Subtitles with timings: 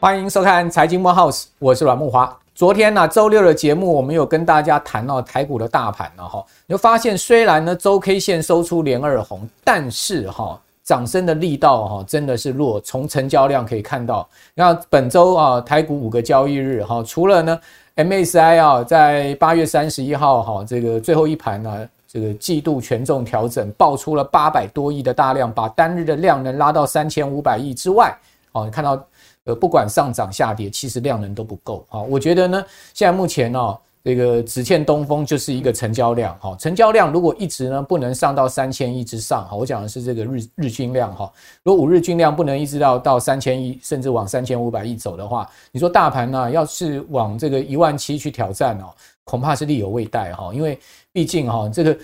[0.00, 2.28] 欢迎收看财经慕 House，我是阮慕驊。
[2.54, 6.44] 昨天呢、周六的节目，我们有跟大家谈到台股的大盘了哈。
[6.66, 12.78] 你就发现，虽然呢周 K 线收出连二红，但是哈涨升的力道哈真的是弱。
[12.82, 17.58] 从成交量可以看到，那本周啊台股五个交易日哈，除了呢
[17.96, 28.16] MSI 啊在八月三十一号哈这个最后一盘呢，这个季度权重调整爆出了八百多亿的大量，把单日的量能拉到三千五百亿之外
[28.52, 29.04] 哦，你看到。
[29.46, 32.00] 呃，不管上涨下跌，其实量能都不够啊。
[32.00, 36.56] 我觉得呢，现在目前呢，这个只欠东风就是一个成交量哈。
[36.58, 41.30] 成交量如果一直呢不能上到三千亿之上哈，我讲的是这个日日均量哈。
[41.62, 48.88] 如果五日均量不能一直到到三千亿，甚至往三千五百亿走的话，你说大盘呢要是往这个一万七去挑战哦，
[49.24, 50.54] 恐怕是力有未逮哈。
[50.54, 50.78] 因为
[51.14, 51.96] 毕竟哈，这个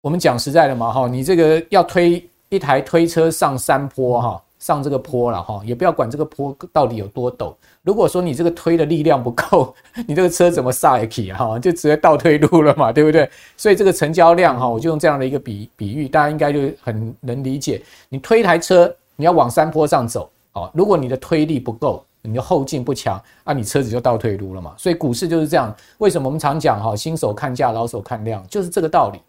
[0.00, 4.40] 我们讲实在的嘛哈，你这个要推一台推车上山坡哈。
[4.60, 7.52] 上这个坡了哈，也不要管这个坡到底有多陡。
[7.82, 9.74] 如果说你这个推的力量不够，
[10.08, 11.58] 你这个车怎么刹得起哈？
[11.58, 13.28] 就直接倒退路了嘛，对不对？
[13.58, 17.82] 所以这个成交量哈，我就用这样的一个比比喻，大家应该就很能理解。
[18.08, 24.74] 你推一台车，你要往山坡上走哦，如果你的推力不够，你的后劲不强啊，你车子就倒退路了嘛。
[24.76, 25.74] 所以股市就是这样。
[25.98, 29.20] 为什么我们常讲哈，新手看价，老手看量，就是这个道理。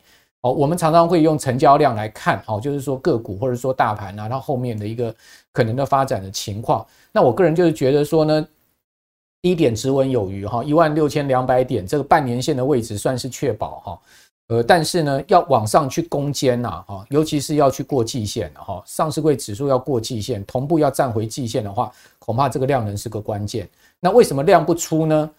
[0.42, 5.14] 哦，我们常常会用成交量来看，哦，就是说个股或者说大盘啊，它后面的一个
[5.52, 6.86] 可能的发展的情况。
[7.12, 8.48] 那我个人就是觉得说呢，
[9.42, 14.00] 低点止稳有余哈，一万六千两百点这个半年线的位置算是确保哈，
[14.48, 23.68] 呃，但是呢，要往上去攻坚呐，哈，尤其是要去过季线的哈，上市柜指数要过季线，同步要站回季线的话，恐怕这个量能是个关键。
[24.00, 25.32] 那为什么量不出呢？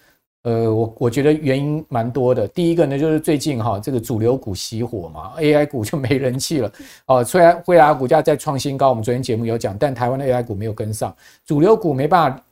[0.43, 2.47] 呃，我我觉得原因蛮多的。
[2.49, 6.73] 第一个呢，就是最近哈，这个主流股熄火嘛，AI 股就没人气了。
[7.07, 12.43] 哦，虽然辉达股价在创新高，我们昨天节目有讲，但台湾的 AI 股没有跟上，主流股没办法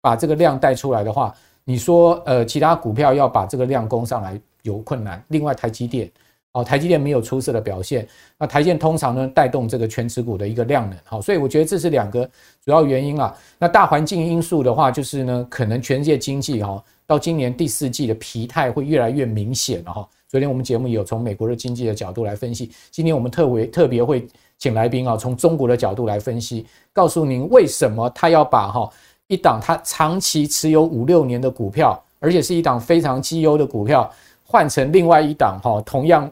[0.00, 1.34] 把这个量带出来的话，
[1.64, 5.22] 你说呃，其他股票要把这个量攻上来有困难。
[5.28, 6.10] 另外，台积电
[6.52, 8.06] 哦，台积电没有出色的表现，
[8.38, 12.28] 那台积电通常呢带动这个全持股的一个量能，好，所以我觉得这是两个
[12.64, 13.34] 主要原因啊。
[13.58, 16.82] 那大环境因素的话，就是呢，可能全世界经济哈。
[17.06, 20.08] 到今年第四季的疲态会越来越明显了哈。
[20.28, 28.90] 昨天我们节目也有从美国的经济的角度来分析，今天我们特别特别会请来宾啊，从中国的角度来分析，告诉您为什么他要把哈
[29.26, 34.10] 一档他长期持有五六年的股票，而且是一档非常绩优的股票，
[34.52, 36.30] 换成另外一档哈同样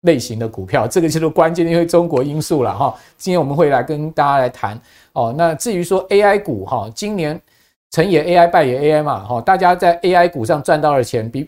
[0.00, 2.92] 类型的股票，这个就是关键，因为中国因素了哈。
[3.16, 4.76] 今天我们会来跟大家来谈
[5.12, 5.32] 哦。
[5.38, 7.40] 那至于说 AI 股哈，今年。
[7.94, 11.46] 成也 AI，败也 AI 嘛，哈，大家在 AI 股上赚到的钱比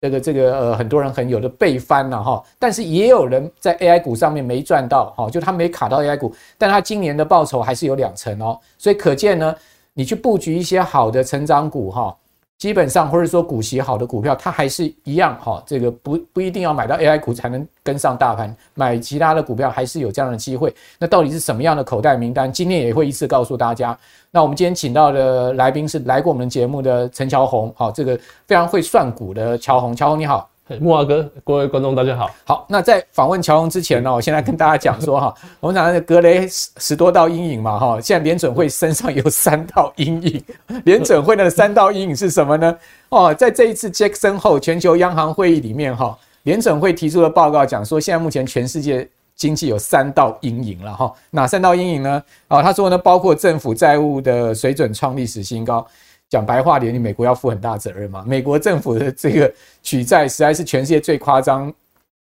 [0.00, 9.54] 这个这个呃很多人很有的倍翻了哈，但是也有人在 AI 股上面没赚到，哈，就他没卡到 AI 股，但他今年的报酬还是有两成哦，所以可见呢，
[9.92, 12.16] 你去布局一些好的成长股哈。
[12.58, 15.60] 基本上，或者说股息好的股票，它还是一样哈。
[15.66, 20.72] 这个不不一定要买到 AI 股才能跟上大盘，买其他的股票还是有这样的机会。
[20.96, 22.52] 那到底是什么样的口袋名单？
[22.52, 23.98] 今天也会一次告诉大家。
[24.30, 30.48] 那我们今天请到的来宾是来过我们节目的陈乔红，好，这个非常会算股的乔红，乔红你好。
[30.80, 32.30] 慕驊哥，各位观众，大家好。
[32.44, 40.44] 好，那在访问乔宏之前呢，我先来跟大家讲说哈， 我们讲的格雷十十多道阴影嘛哈，现在联准会身上有三道阴影，
[40.84, 42.76] 联准会的三道阴影是什么呢？
[43.10, 52.22] 哦，在这一次杰克森后全球央行会议里面哈，联准会提出的报告讲说，现在目前全世界经济有三道阴影了哈，哪三道阴影呢？
[52.48, 55.86] 啊，他说呢，包括政府债务的水准创历史新高。
[56.32, 58.24] 讲白话点，你美国要负很大责任嘛？
[58.26, 61.70] 美国政府的这个举债实在是全世界最夸张，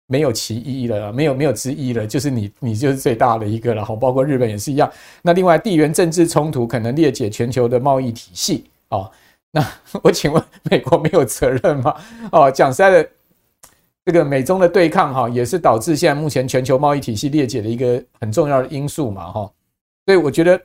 [0.06, 3.84] 没有其一了，没有没有之一了，就是你你就是最大的一个了。
[3.84, 4.88] 好，包括日本也是一样。
[5.22, 9.10] 那另外地缘政治冲突可能裂解全球的贸易体系哦。
[9.50, 9.66] 那
[10.04, 10.40] 我请问，
[10.70, 11.92] 美国没有责任吗？
[12.30, 13.08] 哦，讲实在的，
[14.04, 19.32] 这个美中的对抗哈，也是导致现在目前全球贸易体系裂解的一个很重要的因素嘛？
[19.32, 19.50] 哈，
[20.06, 20.60] 所以我觉得。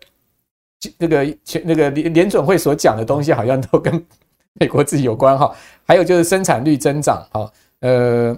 [0.97, 4.05] 那个前那个联联准会所讲的东西好像都跟
[4.59, 5.53] 美国自己有关哈，
[5.85, 8.37] 还有就是生产率增长哈，呃，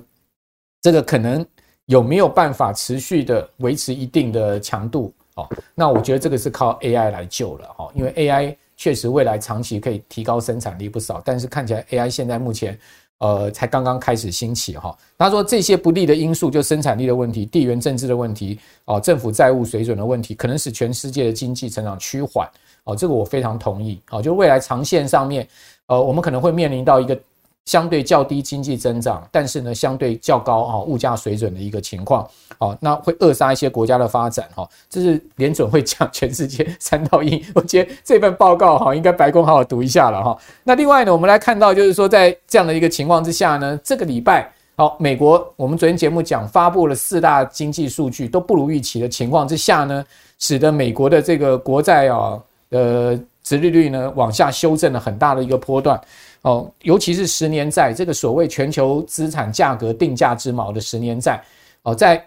[0.82, 1.46] 这个可能
[1.86, 5.50] 有没有办法持续的维持一定的强度哦？
[5.74, 12.78] 那我觉得这个是靠 AI 来救了哈，因为 AI 确实未来长期可以提高生产力不少，但是看起来 AI 现在目前。
[13.20, 14.96] 呃，才刚刚开始兴起哈。
[15.18, 22.50] 他说这些不利的因素，就生产力的问题、地缘政治的问题、哦，政府债务水准的问题，可能使全世界的经济成长趋缓。
[22.84, 24.02] 哦，这个我非常同意。
[24.12, 25.48] 哦，就未来长线上面，
[25.88, 27.18] 呃，我们可能会面临到一个
[27.66, 32.28] 相对较低经济增长，但是呢，相对较高啊物价水准的一个情况，
[32.58, 34.68] 好，那会扼杀一些国家的发展哈。
[34.90, 40.38] 这是联准会讲全世界 三道阴，我觉得这份报告哈，应该白宫好好读一下了哈。
[40.64, 50.04] 那另外呢，我们来看到就是说，在这样的一个情况之下呢，这个礼拜好，美国我们昨天节目讲发布了四大经济数据都不如预期的情况之下呢，
[50.38, 52.38] 使得美国的这个国债啊，
[52.72, 55.98] 呃，殖利率呢往下修正了很大的一个波段。
[56.44, 61.42] 哦，尤其是十年债这个所谓全球资产价格定价之锚的十年债，
[61.84, 62.22] 哦，在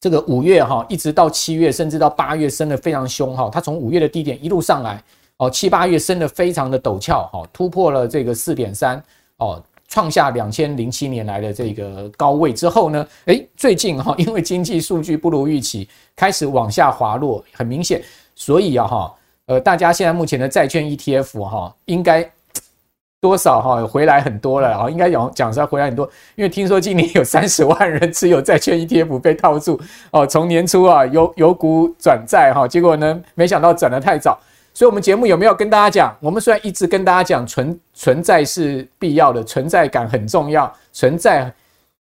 [0.00, 5.02] 这个五月哈，一直到七月，甚至到八月升得非常凶哈，它从五月的低点一路上来，
[5.36, 9.02] 哦，七八月升得非常的陡峭哈，突破了这个四点三，
[9.36, 15.86] 哦，创下两千零七年来的这个高位之后呢，诶，最近哈， 因为经济数据不如预期，
[16.16, 18.02] 开始往下滑落，很明显，
[18.34, 19.14] 所以啊哈，
[19.44, 22.26] 呃，大家现在目前的债券 ETF 哈，应该。
[23.20, 29.80] 多少哈回来很多了啊，应该讲讲实话回来很多，因为听说今年有 三十万人持有债券 ETF 被套住
[30.12, 34.38] 哦，从年初啊由由股转债哈，结果呢没想到转得太早，
[34.72, 36.16] 所以我们节目有没有跟大家讲？
[36.20, 41.52] 我们虽然一直跟大家讲存存在是必要的，存在感很重要，存在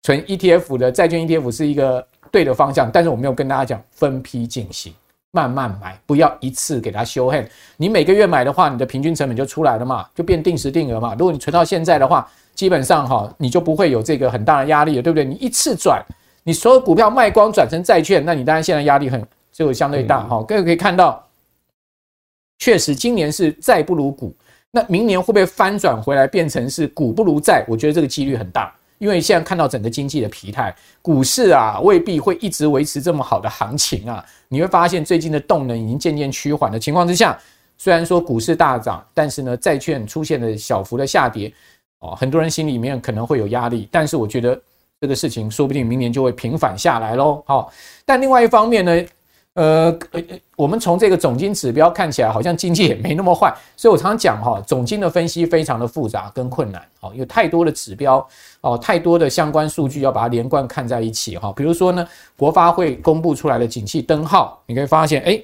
[0.02, 4.92] 存 ETF 的债券 ETF 是一个对的方向，但是我没有跟大家讲分批进行。
[5.36, 7.48] 慢慢买，不要一次给它修 hand。
[7.78, 11.16] 你每个月买的话，你的平均成本就出来了嘛，就变定时定额嘛。
[11.18, 15.26] 如果你存到现在的话，基本上哈，你就不会有这个很大的压力了，对不对？
[15.26, 16.06] 你一次转，
[16.44, 20.44] 你所有股票卖光转成债券，那你当然现在压力很就相对大哈。
[20.48, 21.28] 各位可以看到，
[22.60, 24.36] 确实今年是债不如股，
[24.70, 27.66] 那明年会不会翻转回来变成是股不如债？
[27.68, 28.72] 我觉得这个几率很大。
[29.04, 34.24] 因为现在看到整个经济的疲态，股市啊未必会一直维持这么好的行情啊。
[34.48, 37.38] 你会发现最近的动能已经渐渐趋缓的情况之下，
[37.78, 41.54] 虽然说股市大涨，但是呢债券出现了小幅的下跌
[42.00, 43.90] 哦，很多人心里面可能会有压力。
[43.92, 44.58] 但是我觉得
[45.02, 47.44] 这个事情说不定明年就会平反下来喽。
[47.46, 47.70] 好，
[48.06, 49.06] 但另外一方面呢。
[49.56, 49.96] 呃，
[50.56, 58.28] 我们从这个总金指标看起来，好像经济也没那么坏，所以我常常讲哈，总经的分析非常的复杂跟困难，哦，有太多的指标，
[58.62, 61.54] 哦，太多的相关数据要把它连贯看在一起哈。
[61.56, 65.40] 比如说呢，国发会公布出来的景气灯号，你可以发现，哎，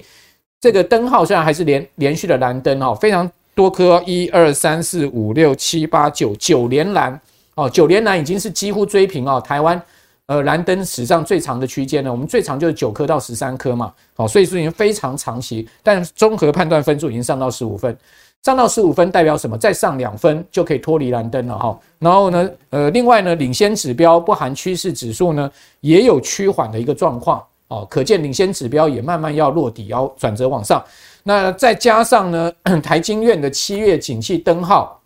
[0.60, 7.20] 这个灯号虽然还是连连续的蓝灯哦，非常多颗，一二三四五六七八九九连蓝，
[7.54, 9.80] 哦，九连蓝已经是几乎追平哦，台湾。
[10.30, 17.98] 呃，蓝灯史上最长的区间呢，我们最长就是九颗到十三颗嘛，好，所以说已经非常长期，但综合判断分数已经上到十五分，
[18.44, 19.58] 上到十五分代表什么？
[19.58, 21.76] 再上两分就可以脱离蓝灯了哈。
[21.98, 25.50] 然后呢，呃，另外呢，领先指标不含趋势指数呢，
[25.80, 30.80] 也有趋缓的一个状况哦，可见领先指标也慢慢要落底，要转折往上。
[31.24, 35.02] 那再加上呢， 台经院的七月景气灯号，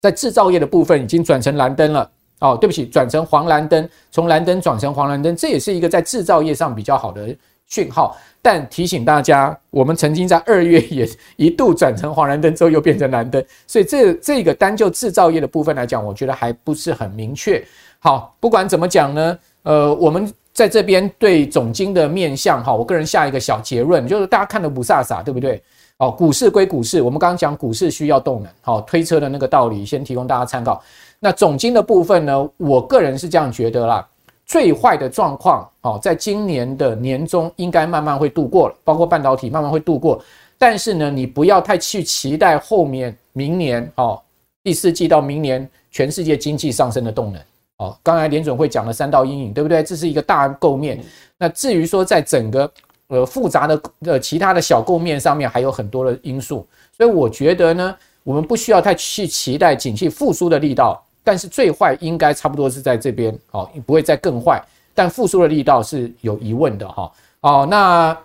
[0.00, 2.10] 在制造业的部分已经转成蓝灯了。
[2.44, 7.34] 哦，对不起，转成黄蓝灯，从蓝灯转成黄蓝灯，这也是一个在制造业上比较好的
[7.66, 8.14] 讯号。
[8.42, 17.64] 但提醒大家，我们曾经在二月也一度转成黄蓝灯之后又变成蓝灯，所以这这个单就制造业的部分来讲，我觉得还不是很明确。
[17.98, 25.62] 好，不管怎么讲呢，呃，我们在这边对总经的面向，哈，我个人下一个小结论，就是大家看的不飒飒，对不对？
[25.96, 30.82] 哦，股市归股市，我们刚刚讲股市需要动能，好，推车的那个道理，先提供大家参考。
[31.24, 32.50] 那总金的部分呢？
[32.58, 34.06] 我个人是这样觉得啦，
[34.44, 40.22] 最坏的状况哦，在今年的年中应该慢慢会度过了，包括半导体慢慢会度过。
[40.58, 44.20] 但是呢，你不要太去期待后面明年哦，
[44.62, 47.40] 第四季到明年全世界经济上升的动能
[47.78, 47.96] 哦。
[48.02, 49.82] 刚才联准会讲了三道阴影，对不对？
[49.82, 51.02] 这是一个大构面。
[51.38, 52.70] 那至于说在整个
[53.06, 56.66] 呃复杂的呃其他的小构面上面，还有很多的因素。
[56.94, 61.02] 所以我觉得呢，我们不需要太去期待景气复苏的力道。
[61.24, 64.62] 但是最坏应该差不多是在这边，哦，不会再更坏。
[64.94, 68.16] 但复苏的力道是有疑问的，哈，哦，那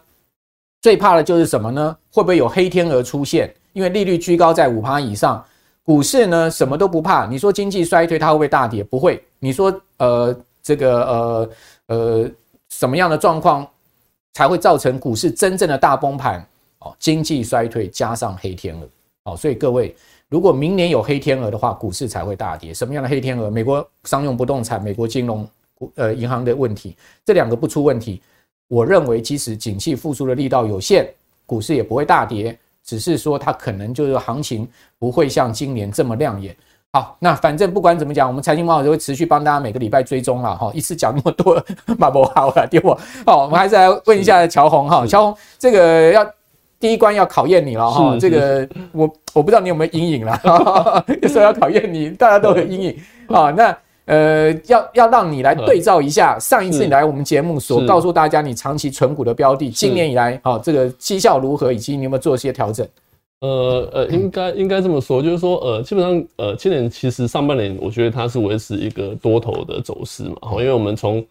[0.81, 1.97] 最怕的就是什么呢？
[2.11, 3.51] 会不会有黑天鹅出现？
[3.73, 5.43] 因为利率居高在五趴以上，
[5.81, 7.25] 股市呢什么都不怕。
[7.25, 8.83] 你说经济衰退它会不会大跌？
[8.83, 9.23] 不会。
[9.39, 11.49] 你说呃这个呃
[11.87, 12.29] 呃
[12.69, 13.65] 什么样的状况
[14.33, 16.45] 才会造成股市真正的大崩盘？
[16.79, 18.87] 哦，经济衰退加上黑天鹅，
[19.31, 19.95] 哦，所以各位。
[20.29, 22.71] 如果明年有黑天鹅的话，股市才会大跌。
[22.71, 23.49] 什么样的黑天鹅？
[23.49, 25.47] 美国商用不动产、美国金融
[25.95, 26.95] 呃银行的问题，
[27.25, 28.21] 这两个不出问题，
[28.67, 31.09] 我认为即使景气复苏的力道有限，
[31.47, 34.67] 股市也不会大跌，只是说它可能就是行情
[34.99, 36.55] 不会像今年这么亮眼。
[36.93, 40.71] 好，那反正不管怎么讲，我们财经报就会持续帮大家每个礼拜追踪了哈。
[40.75, 41.63] 一次讲那么多，
[41.97, 42.95] 马不好了，对不？
[43.25, 46.33] 好，我们还是来问一下乔红哈，乔红这个要。
[46.79, 48.17] 第一关要考验你了哈。
[48.19, 50.39] 这个我我不知道你有没有阴影了，
[51.21, 53.51] 有时候要考验你，大家都有阴影啊。
[53.51, 62.87] 那呃，要要让你来对照一下上一次你来我们节目所告诉大家你长期存股的标的，今年以来啊，这个绩效如何，以及你有没有做一些调整？
[63.41, 71.23] 呃呃， 应该应该这么说，就是说呃，基本上呃，今年其实上半年我觉得它是维持一个多头的走势嘛，哈，因为我们从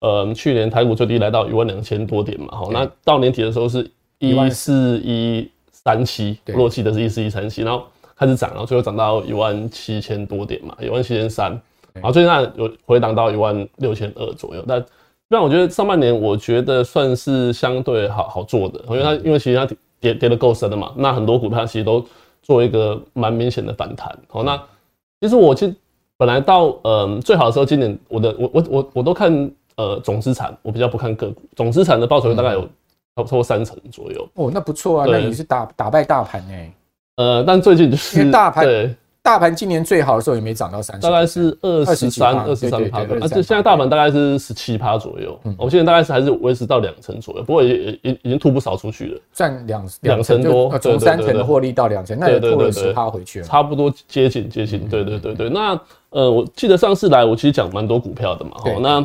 [0.00, 3.86] 呃去年台股最低来到一万两千多点嘛，哈，那到年底的时候是
[4.30, 7.84] 一四一三七，我记的是一四一三七，然后
[8.16, 11.50] 开始涨，然后最后涨到一万七千多点嘛，一万七千三。
[11.94, 14.84] 然后最近呢有回档到一万六千二左右，但
[15.28, 19.66] 但我觉得上半年我觉得算是相对好好做的，因为它因为其实它
[20.00, 22.04] 跌跌的够深的嘛，那很多股票其实都
[22.42, 24.16] 做一个蛮明显的反弹。
[24.28, 24.56] 好，那
[25.20, 25.74] 其实我其实
[26.16, 32.66] 本来到嗯、呃、最好的时候，今年我的我我我我都看呃总资产，我比较不看个股，总资产的报酬率大概有
[33.16, 34.28] 差不多三成左右。
[34.34, 36.72] 哦，那不错啊，那你是打打败大盘哎、欸。
[37.16, 38.94] 呃，但最近就是大盘对。
[39.24, 45.38] 大盘今年最好的时候也没涨到三十，大概是二十三、二十三趴，而且现在大盘大概是十七趴左右。
[45.56, 54.88] 我现在大概是还是维持到两成左右，不过也也已已经吐不少出去了，赚两两成多，从三成的获利到两成，那也吐了十趴回去了，差不多接近接近。
[54.88, 59.00] 对对对对，那呃，我记得上次来我其实讲蛮多股票的嘛，哈，那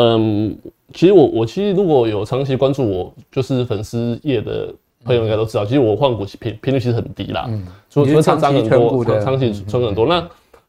[0.00, 0.56] 嗯，
[0.94, 4.74] 其实我我其实如果有长期关注我就是粉丝页的。
[5.02, 10.04] 朋友应该都知道，其实我换股频频率其实很低啦，嗯，所以长期存股的，长期存很多。
[10.04, 10.20] 那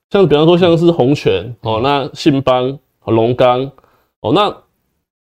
[0.10, 3.70] 像比方说像是红泉哦，那信邦、龙刚
[4.22, 4.50] 哦，那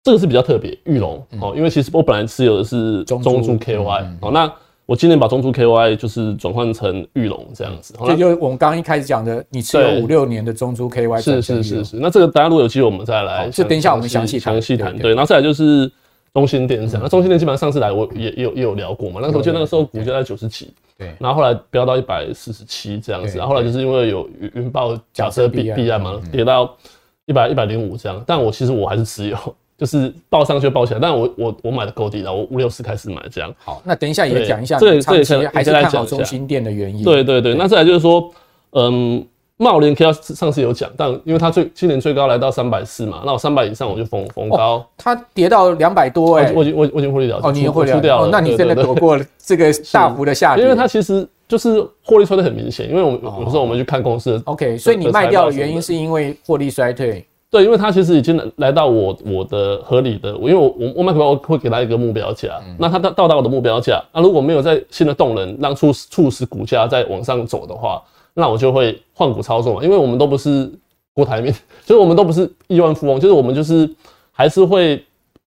[0.04, 4.54] 这个是比较特别，玉龙哦，因为其实我本来持有的是中珠 KY 哦，那
[4.90, 11.98] 我今年把中珠 KY 就是转换成玉龙这样子，这就是我们刚刚一开始讲的，你持有五六年的中珠 KY，是是是是。
[11.98, 14.98] 那这个大家如果有机会，我们再来，就等一下我们详细详细谈。
[14.98, 15.92] 对，然后再来就是。
[16.32, 26.78] 中心电是这样，那中心电基本上上次来我也也有也有聊过嘛，那时候就那个时候股价在九十几，对，然后后来飙到一百四十七这样子，然后后来就是因为有云豹假设避避案嘛，跌到
[27.26, 29.36] 一百一百零五这样，但我其实我还是持有，
[29.80, 33.52] 就是报上去报起来，但我我我买的够低了，我五六十开始买这样。
[33.58, 37.04] 好，那等一下也讲一下，这这其实还是看好中心店的原因。
[37.04, 38.30] 对对对，那再来就是说，
[38.74, 39.26] 嗯。
[39.62, 44.88] 茂联 K 上次有讲，但因为它最今年最高来到三百四嘛，那我三百以上我就逢逢高。
[44.98, 50.64] 它跌到两百多哎，我已经我我已经获利了，哦，你获利了，那你真的躲过了这个大幅的下跌。
[50.64, 54.42] 因为它其实就是获利衰退很明显，因为我们有时候我们去看公司的。
[54.46, 57.26] OK，所以你卖掉的原因是因为获利衰退。
[57.52, 68.02] 对，因为他其实已经来到我我的合理的，因为我我我买股票我会给他一个目标价，那他到到达我的目标价，那如果没有在新的动能让促促使股价再往上走的话。
[68.36, 70.72] 那我就会换股操作嘛，因为我们都不是
[71.14, 71.52] 郭台铭，
[71.84, 73.90] 就是我们都不是亿万富翁，就是我们就是
[74.32, 75.04] 还是会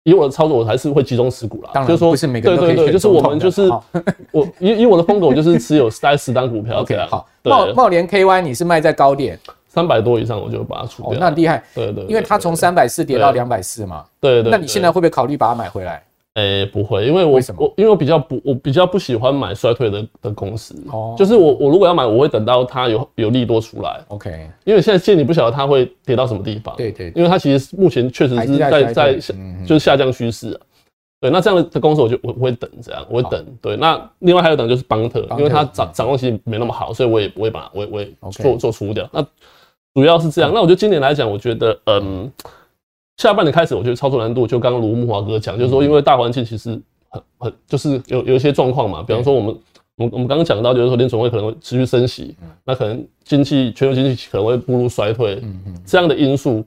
[0.03, 1.69] 以我的操作，我还是会集中持股啦。
[1.71, 3.39] 当然，就是说不是每个人都可以选总统的。
[3.39, 6.81] 就是我们就是我以以我的风格，我就是持有大概十单股票。
[6.81, 7.25] OK，好。
[7.43, 9.39] 茂茂联 KY 你是卖在高点
[9.73, 11.19] 三百多以上，我就把它出掉。
[11.19, 11.63] 那厉害。
[11.73, 14.05] 对对，因为它从三百四跌到两百四嘛。
[14.19, 14.51] 对对。
[14.51, 16.03] 那你现在会不会考虑把它买回来？
[16.35, 29.33] 诶、欸，不会，因为我我因为我比较不我比较不喜欢买衰退的的公司，哦，就是我我如果要买，我会等到它有有利多出来，OK，因为现在现在你不晓得它会跌到什么地方，对对，因为它其实目前确实是在在下
[29.67, 30.59] 就是下降趋势啊，
[31.21, 39.23] 对，那这样的公司我就我会等这样，我会等，对，那另外还有等就是邦特，因为它涨涨动性没那么好，所以我也不会把我也我也做做出掉，那
[39.93, 42.31] 主要是这样，那我觉得今年来讲，我觉得嗯。
[43.17, 46.71] 下半年开始，我觉得操作难度就刚刚如木华哥讲，就是说因为大环境其实
[47.09, 49.55] 很很就是有有一些状况嘛，比方说我们
[49.97, 52.35] 我我们刚刚讲到，就是说联总会可能会持续升息，
[52.65, 55.39] 那可能经济全球经济可能会步入衰退，
[55.85, 56.65] 这样的因素，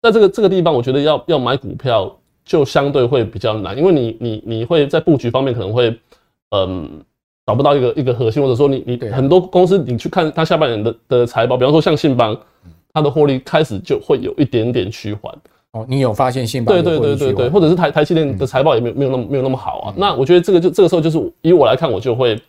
[0.00, 5.98] 在这个这个地方，我觉得要要买股票就相对会比较难，因为你你你会在布局方面可能会
[6.50, 7.02] 嗯
[7.46, 12.36] 找不到一个一个核心，或者说你你很多公司你去看它下半年的的财报，比方说像信邦，
[12.92, 15.34] 它的获利开始就会有一点点趋缓。
[15.72, 16.74] 哦，你有发现信邦？
[16.74, 19.92] 对对对对对，或者是台台积电的财报也没有没有那么没有那么好啊。
[19.94, 22.40] 嗯、那我觉得这个就这个时候就是以我来看，我就会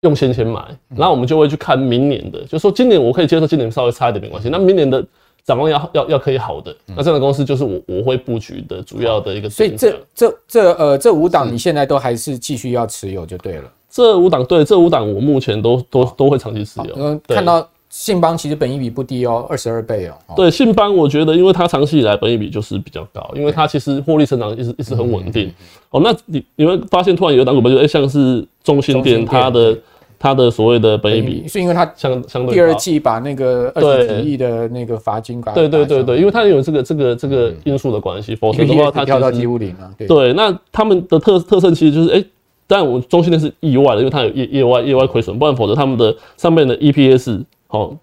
[0.00, 0.60] 用闲钱买，
[0.96, 5.04] 然后我们就会去看明年的，就是说今年我可以接受今年稍微差一点没关系，那明年的
[5.44, 9.48] 展望要要要可以好的，那这样的公司就是我我会布局的主要的一个。
[9.48, 13.72] 所以这这这呃这五档你现在都还是继续要持有就对了。
[13.96, 16.94] 这五档对，这五档我目前都都都会长期持有。
[16.96, 17.66] 嗯，看到。
[17.88, 20.12] 信邦其实本益比不低哦，二十二倍哦。
[20.36, 25.50] 对，信邦我觉得，因为它长期以来本益比就是比较高，因为它其实获利成长一直一直很稳定。
[25.90, 29.78] 哦，那你你会发现突然有一档股票就哎，像是中心店，它的
[30.18, 39.90] 它的所谓的本益比，是因为它相相对第二季把那个二十几亿的那个罚金，对对对对，因为它有这个这个这个因素的关系，否则的话它跳到几乎零了。
[40.06, 42.22] 对，那他们的特特色其实就是哎。
[42.66, 47.96] 但我中信电是意外的，因为它有业业外业外亏损，不然否则他们的上面的 EPS 好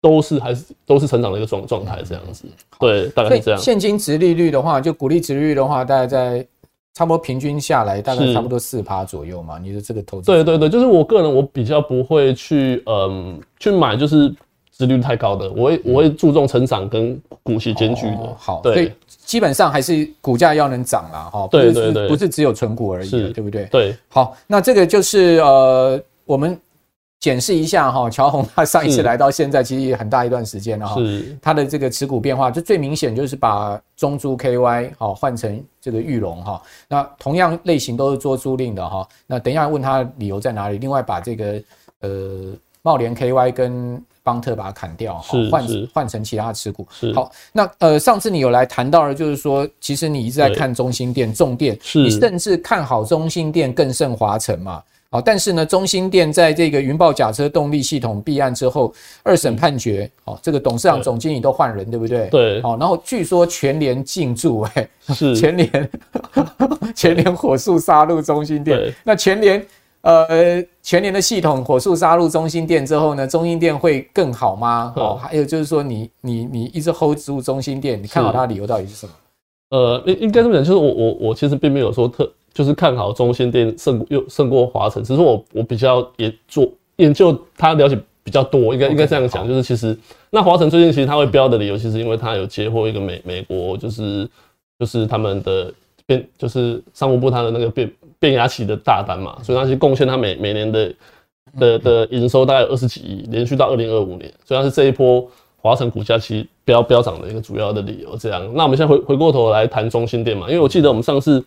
[0.00, 2.44] 都是还是都是成长的一个状状态这样子。
[2.78, 3.60] 对，大概是这样。
[3.60, 6.46] 现金值利率的话，就股利值利率的话，大概在。
[6.92, 10.26] 差不多平均下来大概差不多四趴左右嘛，你的这个投资？
[10.26, 14.30] 对对对，就是我个人我比较不会去嗯去买就是
[14.80, 18.16] 殖利率太高的，我会我会注重成长跟股息兼具的。
[18.16, 23.66] 哦、好，对，所以基本上还是股价要能涨啦，哈，对对对，不是只有存股而已，是对不对？
[23.66, 26.58] 对，好，那这个就是呃我们。
[27.22, 30.98] 检视一下哈，乔宏他上一次来到现在，其实也很大一段时间了哈。
[30.98, 36.62] 是他的这个持股变化，就最明显就是把中租 KY 好换成这个玉龙哈。
[36.88, 39.06] 那同样类型都是做租赁的哈。
[39.26, 40.78] 那等一下问他理由在哪里？
[40.78, 41.62] 另外把这个
[42.00, 46.86] 呃茂联 KY 跟邦特把它砍掉哈，换换成其他持股。
[47.12, 54.82] 好，那呃上次你有来谈到了，就是说其实你一直在看中心店、重电，你甚至看好中心店更胜华城嘛。
[55.12, 58.94] 好，但是呢，中心店在这个云豹甲车动力系统弊案之后，
[59.24, 62.28] 二审判决，哦，这个董事长、总经理都换人，对不对？
[62.28, 62.62] 对。
[62.62, 65.90] 好，然后据说全联进驻，哎，是全联，
[66.94, 68.94] 全联火速杀入中心店。
[69.02, 69.66] 那全联，
[70.02, 74.92] 呃，全年的系统火速杀入中心店之后呢，中心店会更好吗？
[74.96, 79.12] 哦，还有就是说你，你你你一直 hold 住中心店，你看好它的理由到底是什么？
[79.70, 82.30] 呃，应应该这么讲，就是我我我其实并没有说特。
[82.52, 89.96] 就是看好中心店胜又胜过华晨，只是我我比较也做研究，他了解比较多，应该应该这样讲，就是其实
[90.30, 94.28] 那华晨最近其实他会标的理由，其实因为他有接获一个美美国就是
[94.80, 95.72] 就是他们的
[96.04, 97.88] 变就是商务部他的那个变
[98.20, 100.94] 变压器的大单嘛，所以它其实贡献它每每年的
[101.58, 108.16] 的的营收大概有二十几亿，连续到二零二五年，所以它是这一波华晨股价其实飙飙涨的一个主要的理由。
[108.16, 111.44] 这样，那我们现在回回过头来谈中兴电嘛，因为我记得我们上次。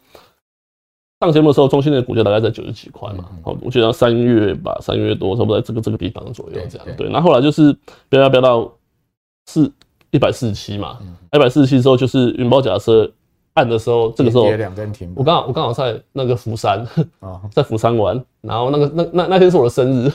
[1.20, 6.86] 上节目的时候，中兴的股价大概在九十几块嘛，好，我记得三月吧，三月多，差不多在这个这个地方左右这样。
[6.98, 7.72] 对，那后来就是
[8.10, 8.70] 飙飙飙到
[9.46, 9.72] 四
[10.12, 10.98] 一百四十七嘛，
[11.32, 13.10] 一百四十七之后就是云豹甲车
[13.54, 14.44] 案的时候，这个时候
[15.16, 16.86] 我刚好我刚好在那个釜山，
[17.52, 20.12] 在釜山玩，然后那个那那那天是我的生日，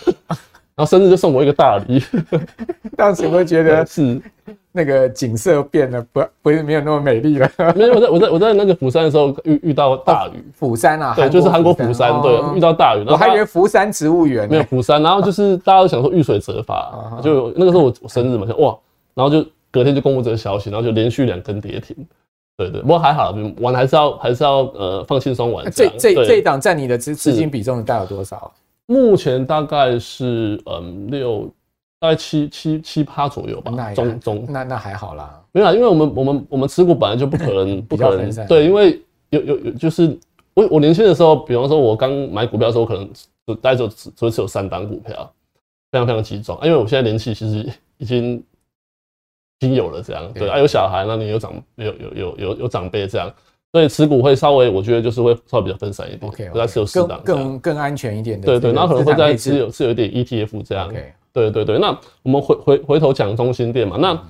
[0.74, 2.02] 然后生日就送我一个大礼，
[2.96, 4.20] 当时会觉得是。
[4.70, 7.50] 那个景色变得，不不是没有那么美丽了。
[7.74, 10.44] 没有，我在我在我在那个釜山的时候遇遇到大雨。
[10.54, 13.02] 釜山啊，对，就是韩国釜山，对，遇到大雨。
[13.08, 14.48] 我还以为釜山植物园。
[14.48, 18.78] 没有釜山，然后就是大家都想说遇水则发，就那个时候我我生日嘛，哇，
[19.14, 21.96] 然后就隔天就公布这个消息，然后就连续两根跌停。
[22.58, 25.64] 对对，不过还好，玩还是要还是要呃放轻松玩。
[25.70, 28.52] 这这这一档占你的资资金比重大概有多少？
[28.84, 31.48] 目前大概是嗯六。
[32.00, 33.72] 大概七七七趴左右吧，
[34.48, 40.16] 那那还好啦，没有啦，因为我们我们我们持股本来就不可能 不可能对，因为有有有就是
[40.54, 43.10] 我我年轻的时候，比方说我刚买股票的时候，可能
[43.48, 45.28] 就大概就只只有三档股票，
[45.90, 48.40] 非常非常集中，因为我现在年纪其实已经
[49.60, 50.48] 已经有了这样，对。
[50.48, 53.32] 啊，有小孩，那你有长有有有有有长辈这样，
[53.72, 60.92] 所以持股会稍微我觉得就是会稍微比较分散一点概持有四档，更更安全一点的，对对，那可能会在持有是有一点 ETF 这样。
[61.32, 64.22] 对对对，那我们回回回头讲中心店嘛，那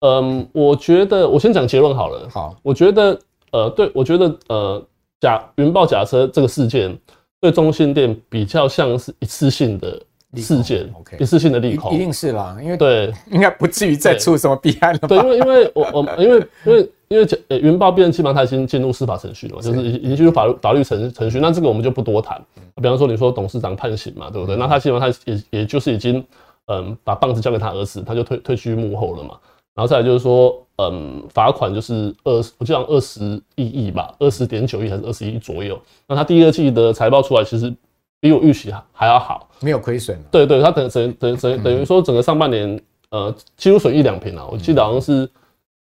[0.00, 2.28] 嗯，我觉得我先讲结论好了。
[2.28, 3.18] 好，我觉得
[3.52, 4.82] 呃，对，我觉得呃，
[5.20, 6.98] 假云豹假车这个事件
[7.40, 9.98] 对中心店比较像是一次性的
[10.40, 15.08] 事件，OK，一次性的利空，一定是啦，因为对，应该不至于再出什么弊案了吧？
[15.08, 22.40] 对，因为因为我我因为因为因为呃云豹变基本上它已经进入司法程序了嘛，就是已已经进入法律法律程程序，那这个我们就不多谈。
[22.76, 24.56] 比方说你说董事长判刑嘛，对不对？
[24.56, 26.24] 那他基本上他也也就是已经。
[26.66, 29.30] 嗯，把棒子交给他儿子，他就退退居幕后了嘛。
[29.74, 33.20] 然后再来就是说，嗯，罚款就是二，我记得二十
[33.56, 35.76] 一亿吧，二十点九亿还是二十一亿左右。
[36.06, 37.74] 那他第二季的财报出来，其实
[38.22, 40.18] 比我预期还要好，没有亏损。
[40.30, 42.80] 对对，它等等等等等于说整个上半年，
[43.10, 44.46] 呃，几乎损一两平啊。
[44.50, 45.28] 我记得好像是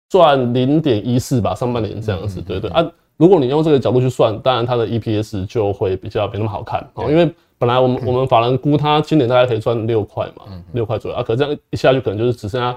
[0.09, 2.41] 赚零点一四吧，上半年这样子。
[2.41, 2.85] 对对啊，
[3.17, 7.33] 如果你用这个角度去算，当然它的 EPS 就会比较没那么好看哦，因为。
[7.59, 12.77] 本来我们我们法人估它今年大概可以赚六块嘛，六块左右啊，可这样一下去可能就是只剩下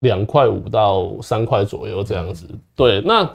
[0.00, 2.46] 两块五到三块左右这样子。
[2.74, 3.30] 对，那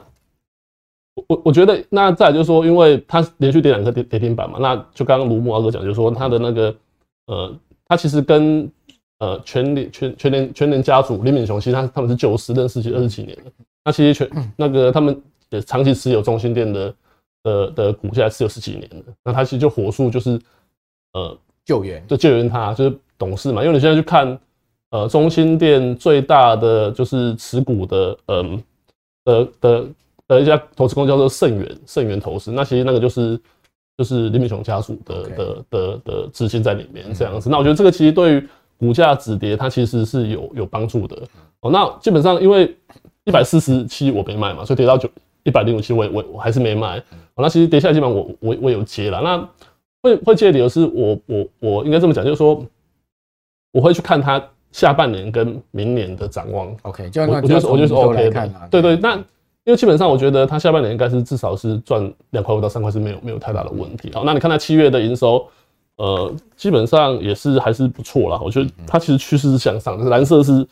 [1.28, 6.74] 我我觉得那再来就是说，因为它连续跌两个跌跌停板嘛，那就刚刚卢木阿哥讲，就是说他的那个
[7.26, 7.54] 呃，
[7.86, 8.70] 他其实跟
[9.18, 13.50] 呃全联全全联全联家族林敏雄，其实他他们是九十认识，其实二十几年了。
[13.84, 16.94] 那其实全那个他们也长期持有中心店的
[17.42, 19.12] 的的股价持有十几年了。
[19.24, 20.40] 那他其实就火速就是。
[21.12, 23.64] 呃，救援就救援他，就是董事嘛。
[23.64, 24.38] 因为你现在去看，
[24.90, 28.62] 呃，中心店最大的就是持股的，嗯，
[29.24, 29.84] 的的
[30.36, 32.52] 的一家投资公司叫做盛源，盛源投资。
[32.52, 33.38] 那其实那个就是
[33.98, 37.50] 就是林美雄家族的的的的资金在里面这样子。
[37.50, 41.16] 那我觉得这个其实对于股价止跌，它其实是有有帮助的。
[41.60, 42.74] 哦，那基本上因为
[43.24, 45.10] 一百四十七我没卖嘛，所以跌到九
[45.42, 46.98] 一百零五七我我我还是没卖。
[47.34, 49.20] 哦，那其实跌下来基本上我我我有接了。
[49.20, 49.48] 那
[50.02, 52.64] 会会接的理由是我我我应该这么讲，就是说
[53.72, 56.74] 我会去看它下半年跟明年的展望。
[56.82, 58.68] OK，就我我觉得我觉得是 OK 的。
[58.70, 59.22] 对对，那
[59.64, 64.10] 因为基本上我觉得它下半年应该是至少是赚两块五到三块是没有没有太大的问题。
[64.14, 65.46] 好，那你看它七月的营收。
[65.96, 68.40] 呃，基本上也是还是不错啦。
[68.42, 70.66] 我觉得它其实趋势是向上，就是蓝色是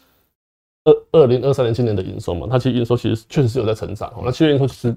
[0.84, 4.10] 二二零二三年今年的营收嘛，它其实营收其实确实是有在成长。
[4.24, 4.96] 那七月营收其实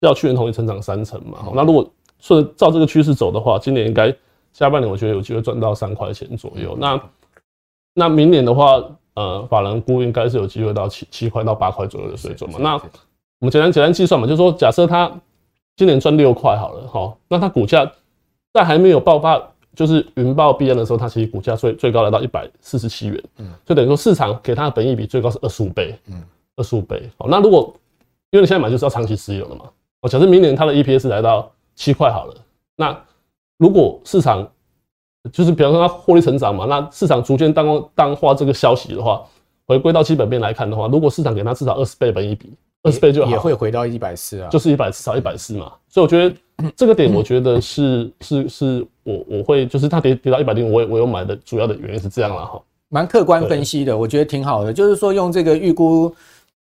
[0.00, 1.38] 要去年同期成长三成嘛。
[1.54, 1.88] 那如果
[2.18, 4.12] 顺照这个趋势走的话，今年应该
[4.52, 6.76] 下半年我觉得有机会赚到三块钱左右。
[6.76, 7.00] 那
[7.94, 8.82] 那明年的话，
[9.14, 12.58] 呃，法人估应该是有机会到七七块到八块左右的水准嘛。
[12.60, 12.76] 那
[13.40, 15.10] 我们简单简单计算嘛，就是说假设它
[15.76, 17.90] 今年赚六块好了，哈，那它股价
[18.54, 19.42] 在还没有爆发。
[19.72, 26.20] 就是云爆必然的时候，它其实股价最最高来到一百四十七元，嗯，就等于说市场给它的本益比最高是二十五倍，嗯，
[26.56, 27.08] 二十五倍。
[27.16, 27.72] 好，那如果
[28.32, 29.66] 因为你现在买就是要长期持有的嘛，
[30.00, 32.34] 哦，假设明年它的 EPS 来到七块好了，
[32.74, 33.00] 那
[33.58, 34.46] 如果市场
[35.32, 39.22] 就是比方说它获利成长嘛，那市场逐渐淡淡化这个消息的话，
[39.68, 46.34] 回归到基本面来看的话，如果市场给它至少二十倍本益比，二十倍就好，也会回到一百四啊，就是一百至少一百四嘛，所以我觉得。
[46.76, 56.14] 这个点我觉得是是是我我会就是它跌跌到一百零五，我我有买的主要的原因是这样了哈，蛮客观分析的，我觉得挺好的，就是说用这个预估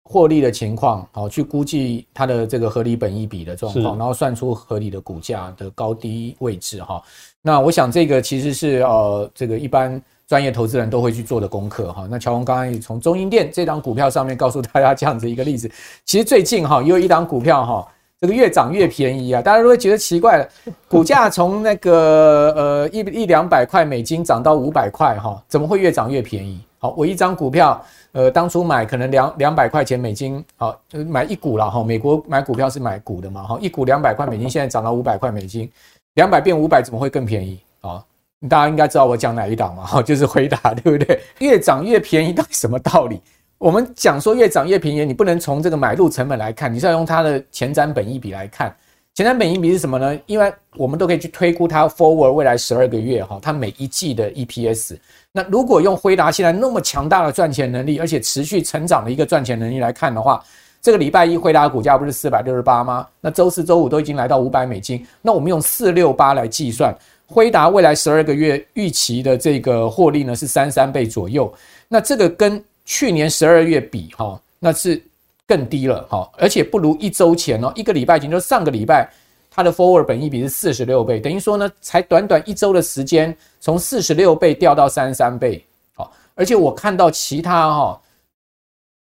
[0.03, 7.03] 获利的情况，好去估计它的这个合理本益比的状况，然后算出合理的股价的高低位置哈。
[7.41, 12.07] 那我想这个其实是呃这个一般专业投资人都会去做的功课哈。
[12.11, 15.71] 那乔宏刚刚也从中英电这档股票上面告诉大家这样子一个例子，
[16.05, 17.89] 其实最近哈有一档股票哈。
[18.19, 19.43] 这个越涨越便宜啊！
[19.43, 20.49] 大家都会觉得奇怪了，
[20.89, 26.59] 股价从那个呃一一两百块美金涨到五百块哈，怎么会越涨越便宜？
[26.79, 27.79] 好，我一张股票
[28.13, 31.85] 呃当初买可能两两百块钱美金，好，就买一股了哈。
[31.85, 35.71] 美国买股票是买股的嘛哈，一股两百块美金，现在涨到五百块美金，
[36.15, 38.03] 两百变五百，怎么会更便宜啊？
[38.49, 41.21] 大家应该知道我讲哪一档嘛哈， 就是回答 对不对？
[41.39, 43.21] 越涨越便宜到底什么道理？
[43.59, 48.75] 我们讲说越涨越便宜，你不能从这个买入成本来看，你是要用它的前瞻本益比来看。
[49.15, 50.21] 前瞻本益比是什么呢？
[50.27, 54.99] 因为我们都可以去推估它 forward 未来十二个月哈，它每一季的 EPS。
[55.33, 60.45] 那如果用辉达现在那么强大的赚钱能力，而且持续成长的一个赚钱能力来看的话，
[60.83, 63.07] 这个礼拜一辉达股价不是四百六十八吗？
[63.23, 65.03] 那周四周五都已经来到五百美金。
[65.23, 66.95] 那我们用四六八来计算，
[67.27, 71.53] 辉达未来十二个月预期的这个获利呢是三三倍左右。
[71.89, 75.03] 那这个跟去年十二月比哈，那是
[75.47, 79.09] 更低了哈，而且不如一周前哦，一个礼拜前就上个礼拜，
[79.51, 88.01] 它的 forward 本益比是四十六倍，等于说呢，才短短一周的时间，从四十六倍掉到三十三倍，好，而且我看到其他哈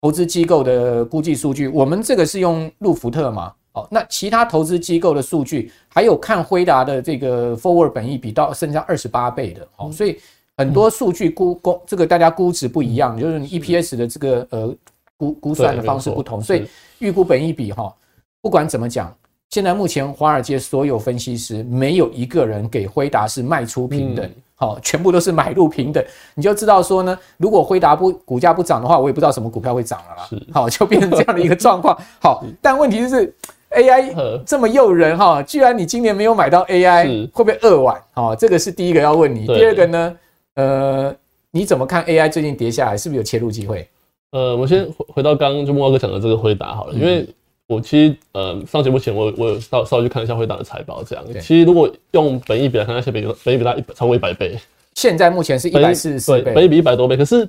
[0.02, 10.18] 投资机构的估计数据，我们这个是用路福特嘛，好，那其他投资机构的数据，还有看辉达的这个 forward 本益比到剩下二十八倍的，好，所以。
[10.58, 14.74] 很多数据估估这个大家估值不一样，就是你 EPS 的这个呃
[15.18, 16.66] 估估算的方式不同，所以
[17.00, 17.94] 预估本益比哈，
[18.42, 19.14] 不管怎么讲，
[19.50, 26.02] 现在目前华尔街所有分析师没有一个人给辉达是卖出平等，好，全部都是买入平等，
[26.36, 31.94] 你就知道说呢，如果辉达不股价不涨的话，我也不知道什么股票会涨了啦，好，就变成这样的一个状况。
[32.24, 33.36] 好，但问题就是
[33.76, 38.02] AI 这么诱人哈，居然你今年没有买到 AI，会不会扼腕？
[38.14, 40.18] 好，这个是第一个要问你，第二个呢？
[40.56, 41.16] 呃，
[41.52, 43.88] 你怎么看 AI 最近跌下来，是不是有切入机会？
[44.32, 47.28] 呃，我先回回到刚刚就慕驊哥讲的这个回答好了，因为
[47.68, 51.26] 我其实呃上节目前我我有稍稍微去看一下辉达的财报，这样。
[51.42, 54.58] 其实如果用本益比来看，那些本本益比大一超过一百倍，
[54.94, 57.16] 现在目前是一百四十四倍，本益比一百多倍。
[57.16, 57.48] 可是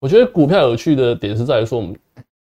[0.00, 1.96] 我觉得股票有趣的点是在于说，我们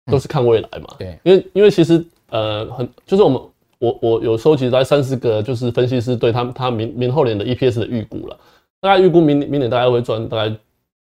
[0.08, 3.42] 都是看未来嘛，对，因为因为其实呃很就是我们
[3.78, 8.38] 我我有收集在三十个就是分析师对他他明明后年的 EPS 的预估了。
[8.82, 10.54] 大概预估明明年大概会赚大概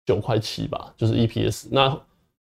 [0.06, 1.66] 九块七吧，就是 EPS。
[1.70, 1.90] 那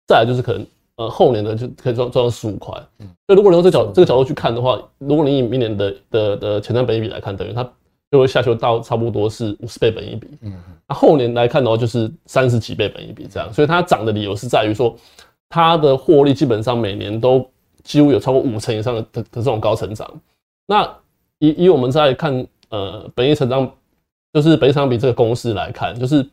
[0.07, 2.73] 再来就是可能呃后年的就可以赚赚到十五块。
[3.01, 7.69] 嗯，那如果你用这角这个角度去看的话，如果你以明年的的的前瞻本益比来看，等于它
[8.13, 10.29] 就会下修到差不多是五十倍本益比。
[10.43, 10.53] 嗯，
[10.89, 13.53] 那后年来看的话，就是三十几倍本益比这样。
[13.53, 14.97] 所以它涨的理由是在于说，
[15.49, 17.45] 它的获利基本上每年都
[17.89, 20.09] 几乎有超过五成以上的的这种高成长。
[20.67, 20.89] 那
[21.41, 23.69] 以以我们在看呃本益成长。
[24.31, 26.25] 就是本益成长比这个公式来看，就是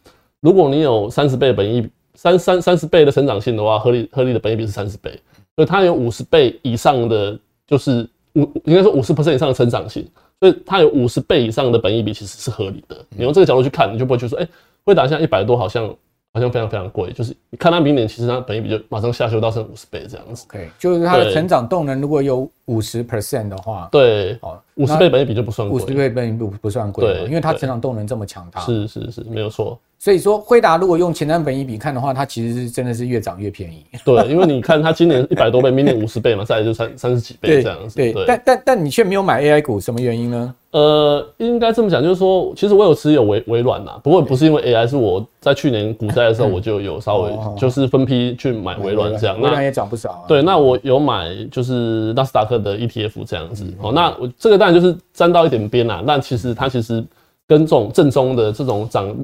[0.42, 5.10] 如果你有三十倍本益三三三十倍的成长性的话，合理合理的本益比是三十倍，
[5.56, 10.06] 所以它有五十倍以上的，就是五应该说五十 percent 以上的成长性，
[10.42, 12.98] 所以它有五十倍以上的本益比其实是合理的。
[13.12, 14.50] 你用这个角度去看，你就不会去说，哎、欸，
[14.84, 15.90] 辉达现在一百多好像。
[16.36, 20.46] 好像非常非常贵，就是你看它明年，其实它本益比就马上下修到剩五十倍这样子。
[20.50, 28.62] OK，就是它的成长动能如果有五十 percent 的话，对，哦，五十倍本益比就不算贵，五十倍本益比不不算贵，对，因为它成长动能这么强大。
[28.62, 29.78] 是是是，没有错。
[29.98, 33.84] 所以说，辉达如果用前瞻本益比看的话，它其实是真的是越涨越便宜。
[34.04, 37.96] 对，因为你看它今年一百多倍， 明年五十倍嘛，再来就三三十几倍这样子。
[37.96, 40.54] 对，但但但你却没有买 AI 股，什么原因呢？
[40.72, 49.40] 呃，应该这么讲，就是说，其实我有持有微微软呐，不过不是因为 AI，是我在去年股灾的时候， 我就有稍微就是分批去买微软这样。
[49.40, 50.10] 微软也涨不少。
[50.10, 53.66] 啊对，那我有买就是纳斯达克的 ETF 这样子。
[53.82, 57.04] 哦，那我这个当然就是沾到一点边啦，但其实它其实
[57.48, 59.16] 跟这种正宗的这种涨。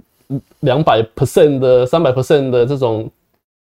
[0.61, 3.11] 两百 percent 的、三百 percent 的这种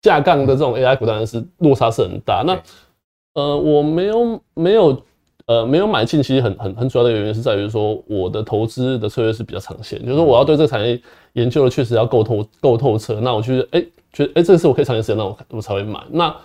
[0.03, 2.43] 架杠的这种 AI 股，当然是落差是很大。
[2.45, 2.55] 那
[3.33, 5.01] 呃，我没有没有
[5.47, 13.19] 呃没有买进，其实很很很主要的原因是在于说，我的投资的策略是比较长线，就是说我要对这个产业研究的确实要够透够透彻。
[13.19, 15.99] 那我觉得哎，觉得哎，这个是我可以长时间，那我我才会买。
[16.11, 16.35] 那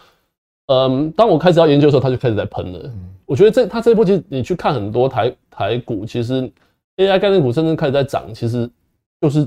[0.69, 2.91] 嗯，当我开始要研究的时候，它就开始在喷了。
[3.27, 6.51] 我觉得这它这一波其实你去看很多台台股，其实
[6.97, 8.69] AI 概念股真正开始在涨，其实
[9.21, 9.47] 就是。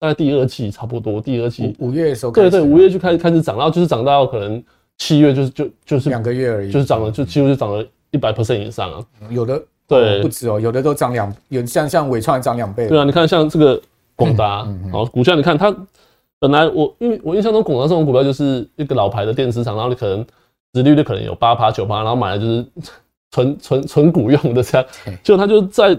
[0.00, 4.62] 大概第二季差不多，第二季五月的时候，对对，五月就开始开始涨，然后就是涨到可能
[4.96, 9.04] 七月就是就就是两个月而已，就是涨了就几乎就涨了一百 percent 以上啊。
[9.28, 12.86] 有的对不止哦，有的都涨两，有像像伟创涨两倍。
[12.86, 13.82] 对啊，你看像这个
[14.14, 15.76] 广达，然后股价你看它
[16.38, 20.24] 本来我因为我印象中广达这种股票就是一个老牌的电子厂，然后你可能
[20.72, 22.66] 殖利率可能有八趴九趴，然后买来就是
[23.30, 24.86] 存存存股用的这样，
[25.22, 25.98] 就他就在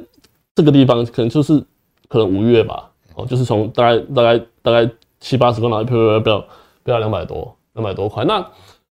[0.56, 1.64] 这个地方可能就是
[2.08, 2.86] 可能五月吧。
[3.16, 6.48] 哦就是从大概大概大概七八十块，然后飙飙飙飙
[6.84, 8.24] 飙到两百多两百多块。
[8.24, 8.38] 那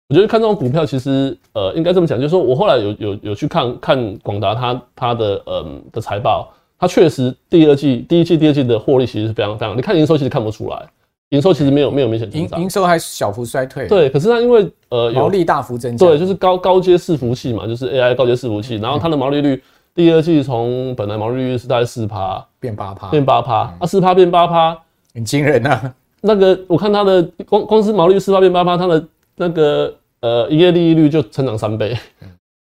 [0.09, 10.89] 我觉得看这种股票，其实呃应该这么讲，就是说我后来有有有去看看广达它它的嗯的财报，它确实第二季第一季第二季的获利其实是非常非常，你看营收其实看不出来，
[11.33, 13.87] 营收其实没有没有明显增长，营收还小幅衰退。
[13.89, 19.63] 对，可是它因为呃毛利大幅增加，对，就是高高阶伺服器嘛，就是 AI 高阶伺服器，然后它的毛利率。
[19.95, 24.75] 第二季从本来毛利率是大概四趴，变八趴，变八趴，啊四趴变八趴，
[25.13, 25.95] 很惊人啊！
[26.23, 29.05] 那个我看它的光光是毛利率四趴变八趴，它的
[29.37, 31.95] 那个呃营业利益率就成长三倍，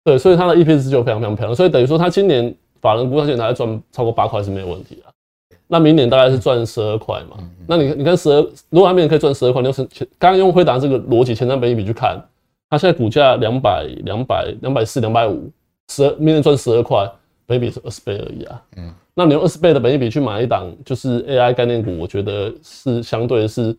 [0.04, 5.11] 对，所以它的 EPS 就非常非常漂亮，所以等于说它今年法人估计现在赚超过八块是没有问题的。
[5.71, 7.38] 那明年大概是赚十二块嘛？
[7.65, 9.88] 那你你看十二，如果它明年可以赚十二块，就是
[10.19, 12.21] 刚刚用辉达这个逻辑前瞻本益比去看，
[12.69, 15.49] 它现在股价两百两百两百四两百五。
[15.89, 17.10] 十二，明年赚十二块，
[17.45, 18.62] 本益比是二十倍而已啊。
[18.75, 23.73] 嗯，那你用二十倍的本一比去买一档就是 AI 概念股，我觉得是相对是，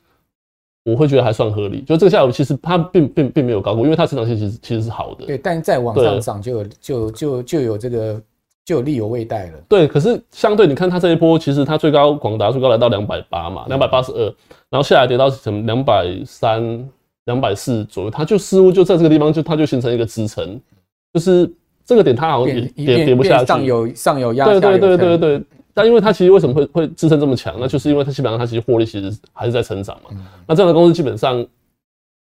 [0.84, 1.82] 我会觉得还算合理。
[1.82, 5.26] 就这个下午其实它并并并没有高过，因为它成长性其实其实是好的。
[5.26, 8.18] 对，但是再往上涨就就就就有这个
[8.64, 9.58] 就有力有未逮了。
[9.68, 14.24] 对，可是相对你看它这一波，其实它最高广达最高来到两百八嘛，两百八十二，
[14.70, 16.88] 然后下来跌到什么两百三、
[17.24, 20.60] 两百四左右，它就似乎就在这个地方就它就形成一个支撑，
[21.12, 21.50] 就是。
[21.84, 25.42] 这个点它好像也跌跌不下去，上有上有压，对对对对对。
[25.74, 27.56] 但因为它其实为什么会会支撑这么强？
[27.58, 30.10] 那就是因为它基本上它其实获利其实还是在成长嘛。
[30.46, 31.44] 那这样的公司基本上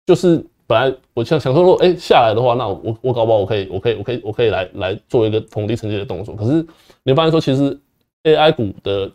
[0.06, 6.34] 就是本来我想想说，如果哎下来的话，那我我搞不好我可以我可以我可以我可以来来做一个逢低承接的动作。
[6.34, 6.54] 可是
[7.02, 7.78] 你会发现说，其实
[8.24, 9.10] AI 股的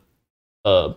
[0.63, 0.95] 呃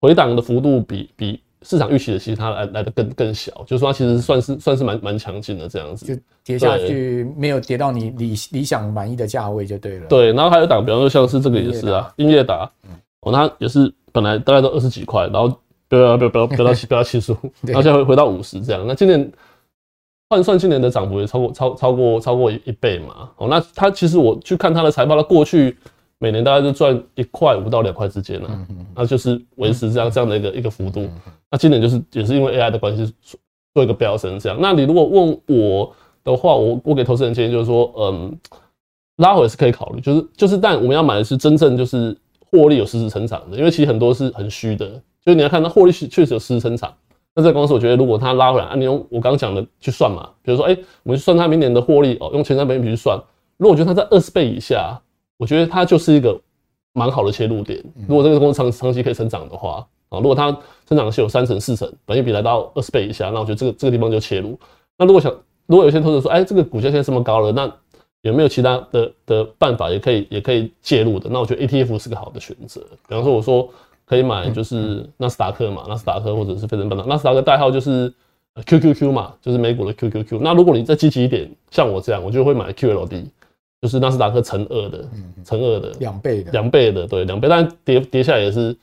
[0.00, 1.40] 回档的幅度比比。
[1.66, 10.06] 市场预期的其实它来来的更更小，就是说它其实算是算是蛮蛮强劲的这样子，就跌下去没有跌到你理理想满意的价位就对了。
[10.06, 12.70] 对，然后还有档，比方说像是这个也是啊，英业达，
[13.22, 15.48] 哦，它也是本来大概都二十几块，然后
[15.88, 18.86] 飙飙飙飙飙到七 飙到七十五，然后现在回回到五十这样。
[18.86, 19.32] 那今年
[20.34, 23.30] 换算今年的涨幅也超过超超过超过一一倍嘛。
[23.36, 25.76] 哦，那它其实我去看它的财报，它过去。
[26.20, 28.48] 每年大概就赚一块五到两块之间呢，
[28.94, 31.06] 那就是维持这样这样的一个一个幅度。
[31.50, 33.12] 那今年就是也是因为 AI 的关系
[33.74, 34.56] 做一个飙升这样。
[34.58, 35.92] 那你如果问我
[36.22, 38.38] 的话，我我给投资人建议就是说，嗯，
[39.16, 44.86] 拉回是可以考虑，就是就是，但我们要买的是真正就是获利有实质成长的，因为其实很多是很虚的，
[45.22, 46.94] 就是你要看它获利确实有实质成长。
[47.34, 53.18] 那这个公司我觉得如果它拉回来，按你用我刚刚讲的去算嘛，比如说哎，我们去算它明年的获利哦，用前瞻本益比去算，
[53.56, 55.00] 如果我觉得它在二十倍以下。
[55.36, 56.40] 我觉得它就是一个
[56.92, 57.82] 蛮好的切入点。
[58.06, 64.56] 如果这个公司长长期可以成长的话，啊，如果它增长是有三成四成，本益比来到二十倍以下，那我觉得这个这个地方就切入。
[64.96, 65.30] 那如果想，
[65.66, 67.70] 如果有些投资者说，哎，这个股价现在这么高了，那
[68.22, 71.28] 有没有其他的的办法也可以也可以介入的？
[71.28, 72.80] 那我觉得 ETF 是个好的选择。
[73.08, 73.68] 比方说，我说
[74.06, 78.12] 可以买就是纳斯达克嘛，纳斯达克或者是费城半导体，纳斯达克代号就是
[78.66, 80.40] QQQ 嘛，就是美股的 QQQ。
[80.40, 83.24] 那如果你再积极一点，像我这样，我就会买 QLD。
[83.82, 85.04] 就是纳斯达克乘二的，
[85.44, 88.74] 乘二的两倍的，两倍的，对，两倍，但跌跌下来也是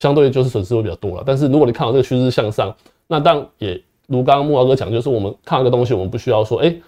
[0.00, 1.22] 相对就是损失会比较多了。
[1.24, 2.74] 但是如果你看好这个趋势向上，
[3.06, 6.82] 那当然也如刚刚慕驊哥讲，就是我们看一个东西，我们不需要说，哎、欸，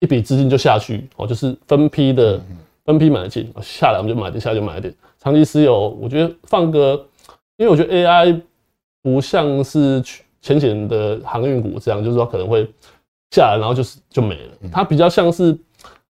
[0.00, 2.38] 一笔资金就下去哦，就是分批的
[2.84, 4.94] 分批买进，下来我们就买点，下来就买点。
[5.18, 7.02] 长期持有，我觉得放个，
[7.56, 8.40] 因为我觉得 AI
[9.02, 10.02] 不像是
[10.40, 12.68] 前几年的航运股这样，就是说可能会
[13.30, 14.52] 下来，然后就是就没了。
[14.72, 15.56] 它比较像是。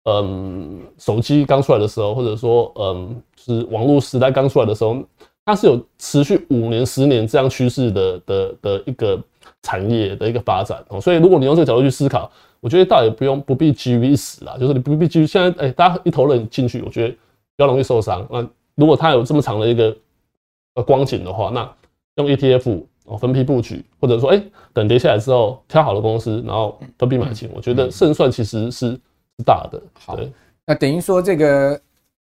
[0.07, 5.03] 嗯，手机刚出来的时候，或者说，嗯，就是网络时代刚出来的时候，
[5.43, 9.19] 它是有持续五年、十年这样趋势的的的一个
[9.63, 11.01] 产业的一个发展哦。
[11.01, 17.17] 所以，如果你用这个角度去思考，我觉得倒也不用不必急于一死啦，就是你不必急于现在，哎，大家一头热进去，我觉得比
[17.57, 18.27] 较容易受伤。
[18.29, 19.97] 那如果它有这么长的一个
[20.75, 21.69] 呃光景的话，那
[22.15, 28.99] 用 ETF 哦分批布局，或者说，哎，等跌下来之后挑好的公司，然后分批买进，我觉得胜算其实是。
[29.43, 30.17] 大的好，
[30.65, 31.77] 那等于说这个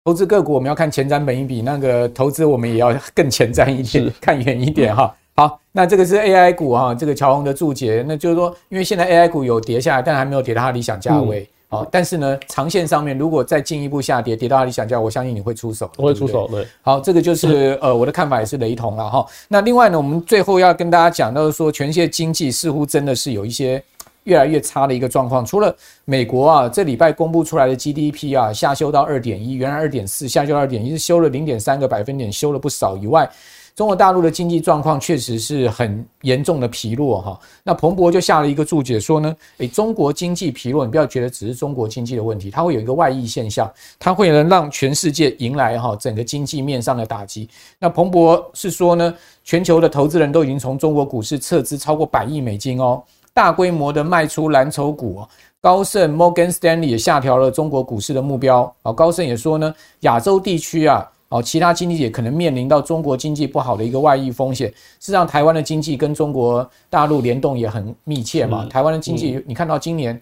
[0.04, 5.16] 投资个股，我们要看前瞻本益比，那个投资我们也要更前瞻一点，看远一点哈。
[5.34, 11.48] 好，那这个是 AI 股哈，这个乔宏的注解，那就是说，因为现在 AI 股有跌下来，但还没有跌到它理想价位。
[11.70, 16.46] 好，但是呢，长线上面如果再进一步下跌，跌到它理想价，我相信你会出手，我会出手。
[16.48, 19.24] 对，好，这个就是呃我的看法也是雷同了哈。
[19.48, 23.82] 那另外呢，我们最后要跟大家讲到是说，全世界经济似乎真的是有一些。
[24.24, 33.28] 越来越差的一个状况，除了美国啊，这礼拜公布出来的 GDP 啊，下修到二点一，原来二点四，下修二点一，是修了零点三个百分点，修了不少以外，
[33.74, 37.40] 中国大陆的经济状况确实是很严重的疲弱哈。
[37.62, 47.48] 那彭博就下了一个注解说呢，诶，中国经济疲弱，你不要觉得只是中国经济的问题，它会有一个外溢现象，它会能让全世界迎来哈整个经济面上的打击。
[47.78, 53.02] 那彭博是说呢，全球的投资人都已经从中国股市撤资超过百亿美金哦。
[53.32, 55.22] 大规模的卖出蓝筹股，
[55.60, 58.62] 高盛、Morgan Stanley 也下调了中国股市的目标。
[58.82, 64.68] 啊，高盛也说呢，亚洲地区啊，哦，其他经济也可能面临到中国经济不好的一个外溢风险。
[64.68, 68.66] 事实上，台湾的经济跟中国大陆联动也很密切嘛。
[68.66, 70.20] 台湾的经济，你看到今年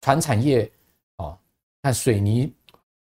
[0.00, 0.68] 传产业，
[1.18, 1.36] 哦，
[1.82, 2.52] 看水泥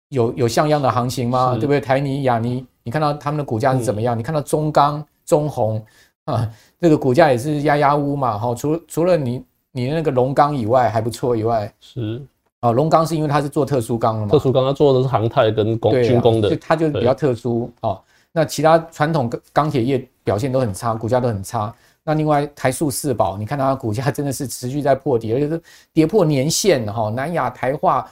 [0.09, 1.53] 有有像样的行情吗？
[1.55, 1.81] 对不对？
[1.81, 4.19] 台泥、亚泥，你看到他们的股价是怎么样？
[4.19, 5.85] 你看到中钢、中红。
[6.25, 12.25] 啊，这个股价也是压压乌嘛，哈，除除了你你的那个龙钢以外还不错以外，是
[12.65, 18.01] 啊，龙钢是因为它是做特殊钢的嘛，特殊钢它做的是航太跟工军工的，它就比较特殊哦。
[18.33, 21.71] 那其他传统钢钢铁业表现都很差，股价都很差。
[22.03, 25.61] 那另外台塑四宝，你看它的股价真的是持续在破底，而且是
[25.93, 27.11] 跌破年线哈。
[27.11, 28.11] 南亚、台化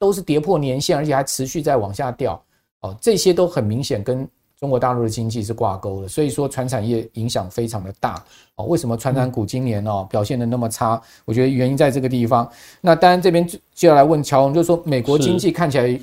[0.00, 2.42] 都是跌破年线，而且还持续在往下掉
[2.80, 4.28] 哦，这些都很明显跟。
[4.62, 8.64] 中国大陆的经济是挂钩的，所以说传产业影响非常的大哦。
[8.66, 11.02] 为什么传产股今年哦表现的那么差？
[11.24, 12.48] 我觉得原因在这个地方。
[12.80, 16.00] 那当然这边接下来问乔宏，就是说美国经济看起来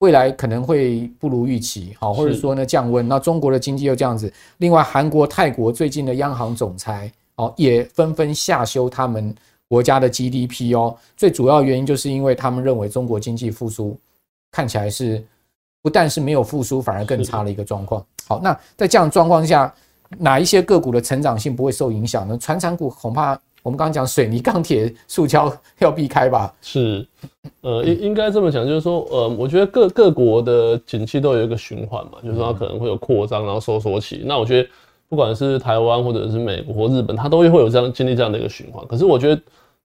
[0.00, 3.06] 未来可能会不如预期，好，或者说呢降温。
[3.06, 9.32] 那中国的经济又这样子，另外韩国、泰国最近的央行总裁哦也纷纷下修他们
[9.68, 10.96] 国家的 GDP 哦。
[11.16, 13.96] 最主要原因就是因为他们认为中国经济复苏
[14.50, 15.24] 看起来是。
[15.82, 18.02] 不但是没有复苏，反而更差的一个状况。
[18.28, 19.74] 好，那在这样状况下，
[20.18, 22.38] 哪一些个股的成长性不会受影响呢？
[22.38, 26.54] 传产股恐怕我们刚刚讲水泥、钢铁、塑胶 要避开吧？
[26.62, 27.06] 是，
[27.62, 34.22] 呃，应应该这么讲，就是说，呃，我觉得各各国的景气都有一个循环嘛，就是说它可能会有扩张，然后收缩期。
[34.24, 34.68] 那我觉得，
[35.08, 38.86] 不管是台湾或者是美国或日本，它都会会有这样经历这样的一个循环。
[38.86, 39.42] 可是我觉得。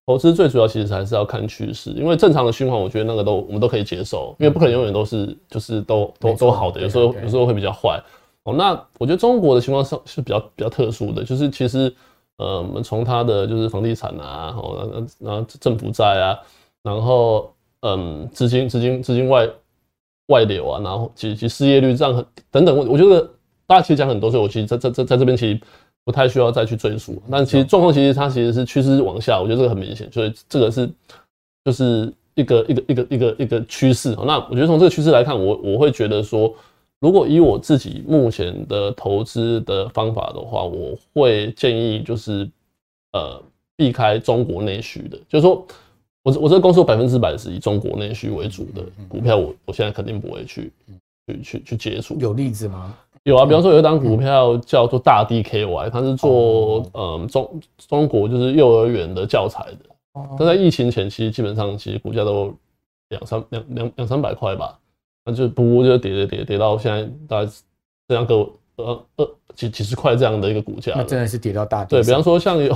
[0.07, 8.01] 投资最主要其实还是要看趋势，因为正常的循环，我觉得那个都我们都可以接受，因为不可能永远都是就是都都都好的，有时候有时候会比较坏。
[8.43, 11.93] 哦，那我觉得中国的情况是是比较比较特殊的，就是其实
[12.37, 16.39] 呃，我们从它的就是房地产啊，哦，然后然后政府债啊，
[16.83, 19.49] 然后嗯，资金资金资金外
[20.27, 23.29] 外流啊，然后其实其失业率这样很等等，我我觉得
[23.67, 25.59] 大家其实讲很多，所以我其实在在在在这边其实。
[26.07, 30.89] 不太需要再去追溯，但其实状况其实它其实是趋势往下，我觉得这个很明显，所以这个是
[31.65, 34.15] 就是一个一个一个一个一个趋势。
[34.25, 36.55] 那我觉得从这个趋势来看，我我会觉得说，
[37.01, 42.49] 如果以我自己目前的投资的方法的话，我会建议就是
[43.11, 43.43] 呃
[43.75, 45.67] 避开中国内需的，就是说
[46.23, 50.71] 我我这个公司有百分之百是以中国内需为主的股票，我我现在肯定不会去
[51.27, 52.17] 去去去接触。
[52.17, 52.95] 有例子吗？
[53.27, 57.59] 有啊，比方说有一档股票叫做大 DKY，它是做嗯中
[57.89, 60.23] 中国就是幼儿园的教材的。
[60.37, 62.53] 它在疫情前期基本上其实股价都
[63.09, 64.79] 两三两两两三百块吧，
[65.25, 67.51] 那就不就跌跌跌跌到现在大概
[68.07, 68.35] 这样个
[68.77, 70.93] 呃呃几几十块这样的一个股价。
[70.95, 71.83] 那真的是跌到大。
[71.83, 72.73] 对，比方说像有，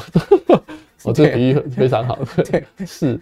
[1.06, 2.20] 我 这个比喻非常好。
[2.44, 3.18] 对， 是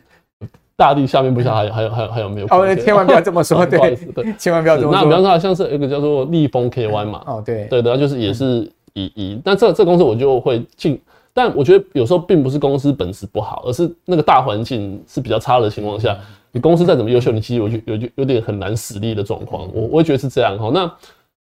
[0.80, 2.48] 大地下面不晓得还有还有还有还有没有？
[2.50, 3.78] 哦，千万不要这么说， 对
[4.16, 5.02] 对，千万不要这么说。
[5.02, 10.98] 那比方说，像是一个叫做立丰 KY 嘛，哦对对的，就是也是以以，但这这公司我就会进，
[11.34, 16.18] 但我觉得有时候并不是公司本质不好，而是那个大环境是比较差的情况下，
[16.54, 20.72] 你公司再怎么优秀，你其实我就有有点很难实力的状况，我我会觉得是这样哈。
[20.74, 20.92] 那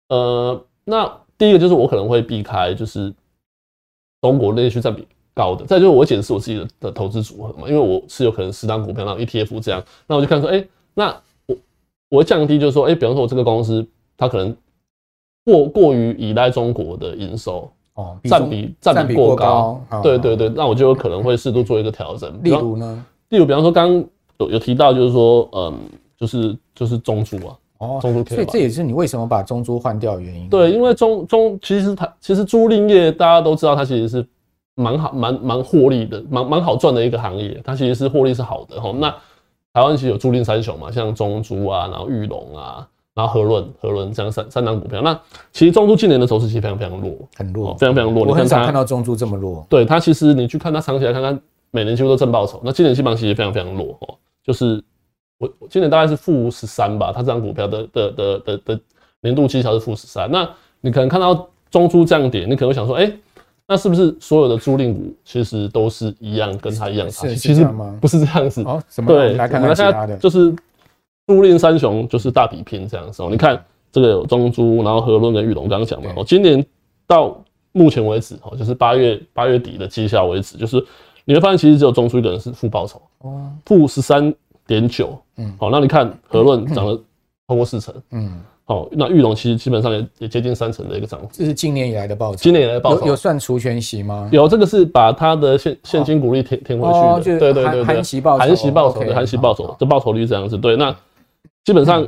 [0.09, 3.15] 呃那第一个就是我可能会避开就是
[4.21, 11.17] 中国内需占比高的，再就是我会检视我自己的的投资组合嘛，因为我是有可能十档股票，然后 ETF 这样，那我就看说，哎、欸，那
[11.47, 11.57] 我
[12.11, 14.55] 我会降低，就是说，哎、欸，比方说我这个公司它可能
[15.45, 22.39] 过过于依赖中国的营收哦，占比占比过高，对对对，那我就有可能会适度做一个调整。
[22.43, 23.05] 例如呢？
[23.31, 24.05] 例如比方说刚刚
[24.39, 25.79] 有有提到，就是说，嗯，
[26.19, 30.47] 就是就是中租啊，哦，中租，所以这也是你为什么把中租换掉的原因。
[30.51, 34.27] 对，因为中中其实它其实租赁业大家都知道，它其实是。
[34.75, 37.61] 蛮好，蛮蛮获利的，蛮蛮好赚的一个行业。
[37.65, 38.91] 它其实是获利是好的哈。
[38.99, 39.11] 那
[39.75, 45.03] 台湾其实有租赁三雄嘛，像中租啊，然后裕隆啊，然后和润和润这样三三档股票。
[45.03, 45.19] 那
[45.53, 48.25] 其实中租今年的走势其实非常非常弱，很弱，非常非常弱。
[48.25, 49.67] 我很少看到中租这么弱。
[49.69, 51.39] 对它其实你去看它长期来看，它
[51.71, 52.61] 每年几乎都正报酬。
[52.65, 54.83] 那今年基本上其实非常非常弱哦，就是
[55.39, 58.81] 我今年大概是负十三吧，它这张股票的的的的的
[59.21, 60.31] 年度绩效是负十三。
[60.31, 60.49] 那
[60.81, 63.13] 你可能看到中租这样点，你可能会想说，哎。
[63.69, 67.27] 那是不是所有的租赁股其实都是一样，跟它一样差？
[67.35, 67.65] 其实
[68.01, 68.63] 不是这样子。
[68.65, 70.51] 哦，对，来看看其他的，就是
[71.27, 73.23] 租赁三雄就是大比拼这样子。
[73.31, 76.13] 你看这个有中租，然后和润跟裕隆刚刚讲嘛。
[76.17, 76.63] 哦，今年
[77.07, 77.35] 到
[77.71, 80.85] 目前为止，哦，就是八月八月底的绩效为止，就是
[81.25, 84.35] 你会发现其实只有中租一个人是负报酬，哦，负十三
[84.67, 85.19] 点九。
[85.37, 87.01] 嗯，好，那你看和润涨了
[87.49, 87.95] 超过四成。
[88.11, 88.41] 嗯。
[88.67, 92.37] 哦，那玉龙其实基本上也也接近三成的一个涨幅，这是今年以来的报酬。
[92.37, 94.29] 今年以来的报酬有，有算除权息吗？
[94.31, 96.99] 有，这个是把它的现现金股利填填回去的。
[96.99, 100.57] 哦、对对对对，含息报酬，含息报酬的含息报酬这报酬率这样子。
[100.57, 100.95] 对，那
[101.65, 102.03] 基本上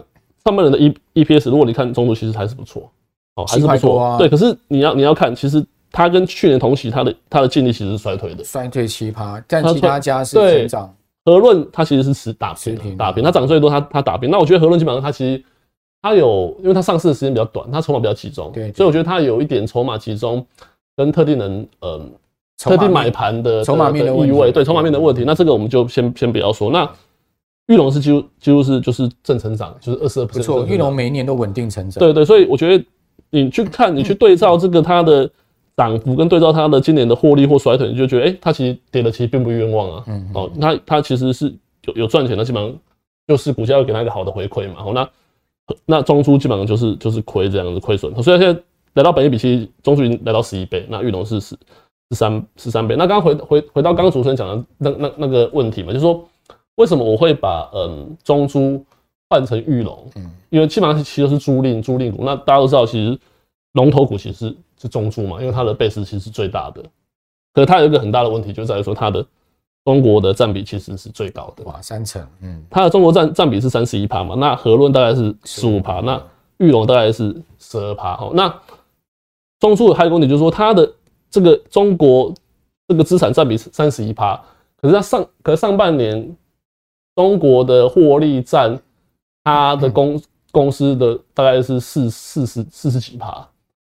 [0.45, 2.89] 上半年的 E EPS，如果你看中途其实还是不错，
[3.35, 4.01] 哦，还是不错。
[4.01, 10.95] 啊、对，可是你要你要看，其实它跟去年同期它的它的净利其实是衰退的，衰退奇葩，但其他家是成长。
[11.25, 14.31] 和润它其实是持打平，打平，它涨最多，它它打平。
[14.31, 15.43] 那我觉得和润基本上它其实。
[16.05, 20.47] 它有，因为它上市的时间比较短，它筹码比较集中，对，所以我觉得它有一点筹码集中
[20.95, 22.13] 跟特定人，嗯，
[22.59, 25.25] 特定买盘的筹码面的意味，对，筹码面的问题。
[25.27, 26.71] 那这个我们就先先不要说。
[26.71, 26.87] 那
[27.69, 30.27] 玉龙是几乎几乎是就是正成长，就是二十二%。
[30.27, 31.99] 不错，玉龙每一年都稳定成长。
[31.99, 32.85] 对对，所以我觉得
[33.31, 35.31] 你去看，你去对照这个它的
[35.75, 40.05] 涨幅跟对照它的今年的获利或衰退，你就觉得，哎，它其实跌的其实并不冤枉啊。
[40.09, 41.51] 嗯，哦，它它其实是
[41.87, 42.77] 有有赚钱的，基本上
[43.27, 44.75] 就是股价要给它一个好的回馈嘛。
[44.77, 45.09] 好，那。
[45.87, 48.63] 那中珠基本上就是就是亏这样子亏损，所以现在
[48.95, 51.57] 来到本益比，其实中珠已经来到十一倍，那玉龙是十
[52.11, 52.95] 十三十三倍。
[52.97, 56.23] 那刚刚回回回到刚刚主持人讲的那那那个问题嘛，就是说
[56.77, 58.85] 为什么我会把嗯中珠
[59.31, 60.07] 换成玉龙？
[60.17, 63.19] 嗯，因为基本上其实是租赁租赁股，那大家都知道，其实
[63.73, 66.83] 龙头股其实是是中珠嘛，因为它的 base 其实是最大的，
[67.53, 69.25] 可是它有一个很大的问题，就在于说它的。
[69.85, 76.21] 中国的占比其实是最高的，哇，三成，嗯，它的中国占占比是三十一趴嘛，那和润大概是十五趴，那
[76.57, 78.49] 裕隆大概是十二趴，哦，那
[79.61, 80.91] 中租的还有一个问题就是说，它的
[81.31, 82.33] 这个中国
[82.89, 84.41] 这个资产占比是三十一趴，
[84.81, 86.35] 可是它上，可是上半年
[87.15, 88.81] 中国的获利占
[89.43, 90.19] 它的公
[90.51, 93.47] 公司的大概是四四十四十几趴，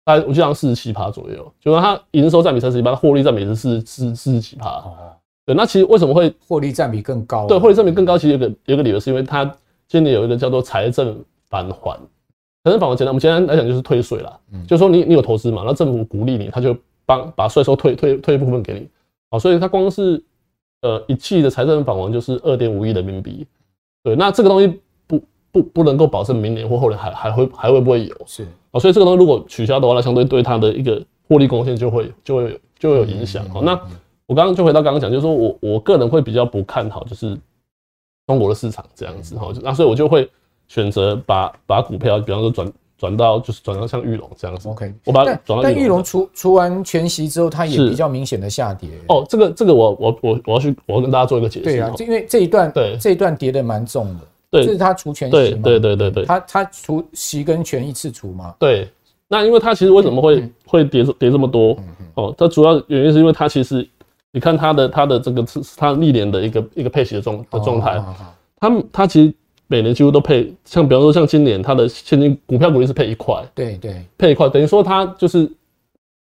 [0.06, 4.82] 大概我记得四十七趴左右，就是它营收占比三十一趴，获利占比是四四四十几趴。
[5.42, 7.46] 哦对，那其实为什么会获利占比更高？
[7.48, 9.44] 对，获利占比更高，其实有个有个理由，是因为它
[9.88, 11.98] 今年有一个叫做财政返还。
[12.64, 14.38] 财政返还简单，我们简单来讲就是退税啦。
[14.52, 18.88] 嗯，就是说你你有投资嘛，那政府鼓励你，他就帮把税收退退退一部分给你。
[19.30, 20.22] 好，所以它光是
[20.82, 23.44] 呃一季的财政返还就是二点五亿人民币。
[24.04, 25.20] 对，那这个东西不
[25.50, 28.14] 不不能够保证明年或后年还还会还会不会有？
[28.26, 33.44] 是啊，所以这个东西如果取消的话，那相对对它的一个获利贡献就会就会就会有影响。
[33.50, 33.76] 好，那。
[34.32, 37.38] 我刚刚就回到刚刚讲，就是说我我个人会比较不看好，就是
[38.26, 40.26] 中国的市场这样子哈，那所以我就会
[40.68, 44.70] 选择把把股票，比方说转转到就是转到像玉龙这样子。
[44.70, 45.62] OK，我把它转到。
[45.62, 48.88] 但玉龙除除完全息之后，它也比较明显的下跌。
[49.08, 51.64] 哦，这个这个我我我我要去我要跟大家做一个解释。
[51.64, 54.20] 对啊，因为这一段对这一段跌的蛮重的。
[54.50, 55.60] 对，这是它除权息吗？
[55.62, 58.54] 对对对对，它它除息跟权一次除嘛？
[58.58, 58.88] 对。
[59.28, 61.76] 那因为它其实为什么会会跌跌这么多？
[62.14, 63.86] 哦，它主要原因是因为它其实。
[64.32, 68.02] 你看它的它的这个是它历年的一个一个配息的状的状态，
[68.58, 69.34] 它它其实
[69.66, 75.44] 每年几乎都配，像比方说像今年它的现金股票股利是配一块，对对，配一块，等于说它就是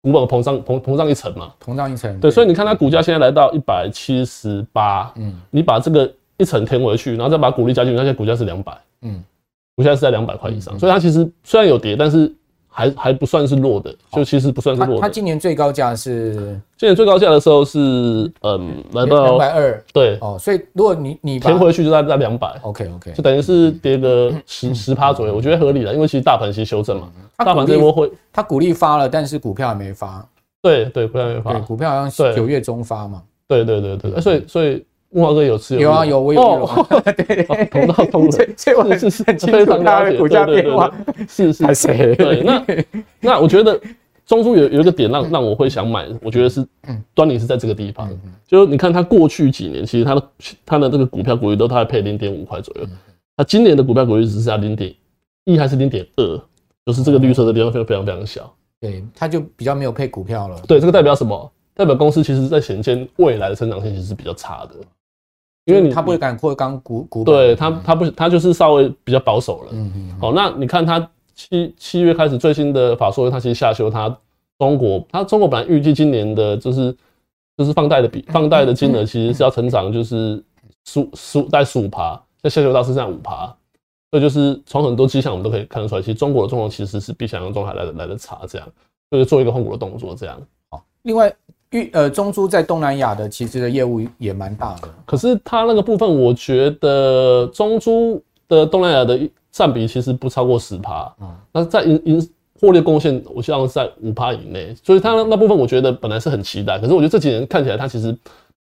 [0.02, 9.22] 股本膨胀膨膨胀一层嘛，膨胀一层，对，所以你看它股价现在来到一百七十八，嗯，你把这个一层填回去，然后再把股利加进去，那些股价是两百，嗯，
[9.76, 12.34] 股价是在两百块以上，所以它其实虽然有跌，但是。
[12.78, 15.02] 还还不算是弱的，就其实不算是弱的。
[15.02, 16.36] 它今年最高价是，
[16.78, 19.84] 今年最高价的时候是，嗯，来到两百二。
[19.92, 22.56] 对，哦，所以如果你你填回去就在在两百。
[22.62, 27.10] OK OK，就等于是跌个十十趴左右，我觉得合理的，因为其实大盘其实修正嘛。
[27.38, 30.24] 大盘这波会，它股利发了，但是股票还没发。
[30.62, 31.54] 对对，股票没发。
[31.54, 33.24] 对，股票好像是九月中发嘛。
[33.48, 34.86] 对对对对，所以所以。
[35.18, 35.82] 木华哥有持有？
[35.82, 36.86] 有啊有，我有有。
[37.02, 40.94] 对对，同道通的，这我是是很清楚他的股价变化。
[41.28, 42.16] 是是是。
[42.16, 42.64] 对，那
[43.20, 43.82] 那我觉得
[44.28, 46.64] 中珠有有一个点让让我会想买，我觉得是
[47.16, 48.08] 端倪是在这个地方。
[48.46, 50.24] 就是你看它过去几年，其实它的
[50.64, 52.88] 它的这个股票股利都大概配零点五块左右。
[53.36, 54.94] 那今年的股票股利只剩下零点
[55.46, 56.42] 一还是零点二，
[56.86, 58.54] 就是这个绿色的地方非常非常非常小。
[58.80, 60.62] 对，它就比较没有配股票了。
[60.68, 61.52] 对，这个代表什么？
[61.74, 64.76] 代表公司其实在显现未来的成长性其实是比较差的。
[65.68, 69.70] 因为你他不会敢扩张股股，对他他不他就是稍微比较保守了。
[69.74, 70.18] 嗯嗯。
[70.18, 70.98] 好，那你看他
[71.36, 74.08] 七七月开始最新的法说，他其实下修他
[74.58, 76.96] 中国，他中国本来预计今年的就是
[77.58, 80.42] 就是放贷的比放贷的金额其实是要成长就是
[80.86, 83.46] 十十大概十五趴，在下修到是这样五趴，
[84.10, 88.66] 所以就是从很多迹象我们都可以看得出来，其实中国的状况其实是比想象中还来的来的差，这样
[89.12, 90.42] 就是做一个换股的动作这样。
[90.70, 91.36] 好，另外。
[91.72, 99.20] 预呃，中珠在东南亚的其实的业务也蛮大的，可是它那个部分，我觉得中珠的东南亚的
[99.52, 102.30] 占比其实不超过十趴，嗯，那在营营
[102.62, 108.18] 获利贡献，我希望是在五趴以内，所以它那部分我觉得本来是很期待，可是我觉得这几年看起来它其实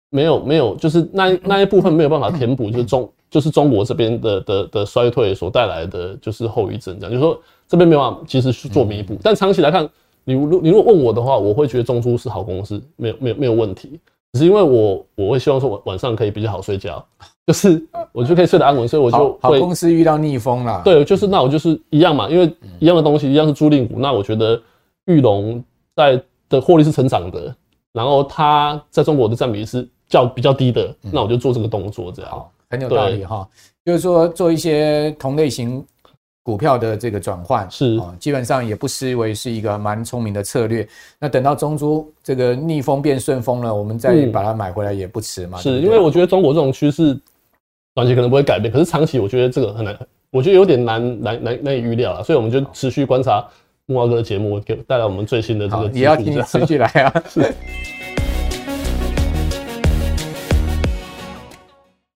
[0.09, 7.11] 没有没有，就是那那一部分没有办法填补，就是中就是中国这边的的的衰退所带来的就是后遗症，这样。
[7.11, 9.89] 就是说这边没有办法及时去做弥补，但长期来看。
[10.29, 13.99] 你如你如果问我的话，我会觉得中珠是好公司，没有没有没有问题。
[14.33, 17.03] 只是因为我我会希望说晚晚上可以比较好睡觉，
[17.47, 20.83] 就是我就可以睡得安稳，所以我就好，好公司遇到逆风了。
[20.85, 22.45] 对，就是那我就是一样嘛，因为
[22.77, 23.95] 一样的东西，一样是租赁股。
[23.97, 24.61] 那我觉得
[25.07, 25.63] 玉龙
[25.95, 27.55] 在的获利是成长的，
[27.91, 33.47] 然后它在中国的占比是较比较低的，那我就做这个动作，这样好，很有道理哈。
[33.83, 35.83] 就是说做一些同类型。
[36.49, 40.87] 股票的这个转换是啊，基本上也不失为是一个蛮聪明的策略。
[41.19, 45.59] 那等到中珠这个逆风变顺风了，我们再把它买回来也不迟嘛。
[45.59, 47.15] 是因为我觉得中国这种趋势
[47.93, 49.95] 短期可能不会改变，可是长期我觉得这个很难，
[50.31, 52.23] 我觉得有点难难难难以预料了。
[52.23, 53.47] 所以我们就持续观察
[53.85, 55.85] 木华哥的节目，给带来我们最新的这个。
[55.89, 57.13] 也要听持续来啊。
[57.29, 57.53] 是。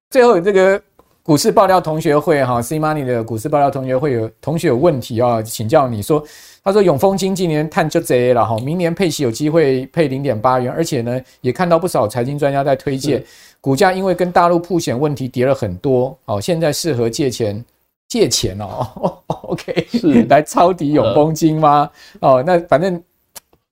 [0.09, 0.81] 最后这个。
[1.23, 6.21] 股市爆料同学会哈，C Money 的股市爆料同学会有同学有问题啊，请教你说，
[6.61, 13.23] 他说永丰金今年探就贼了哈，明年配息有机会配零点八元，而且呢也看到不少财经专家在推荐，
[13.61, 17.63] 股价因为跟大陆铺险问题跌了很多，哦，现在适合借钱
[18.09, 19.17] 借钱哦，
[19.47, 21.89] OK 是来抄底永丰金吗？
[22.19, 23.01] 哦，那反正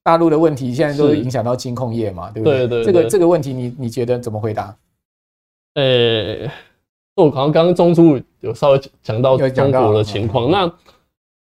[0.03, 2.65] 大陆的问题现在都影响到金控业嘛，对不对？
[2.65, 4.73] 对对，这个这个问题你你觉得怎么回答？
[5.75, 6.49] 呃。
[7.15, 10.71] 我好像刚刚中租有稍微讲到中国的情况，那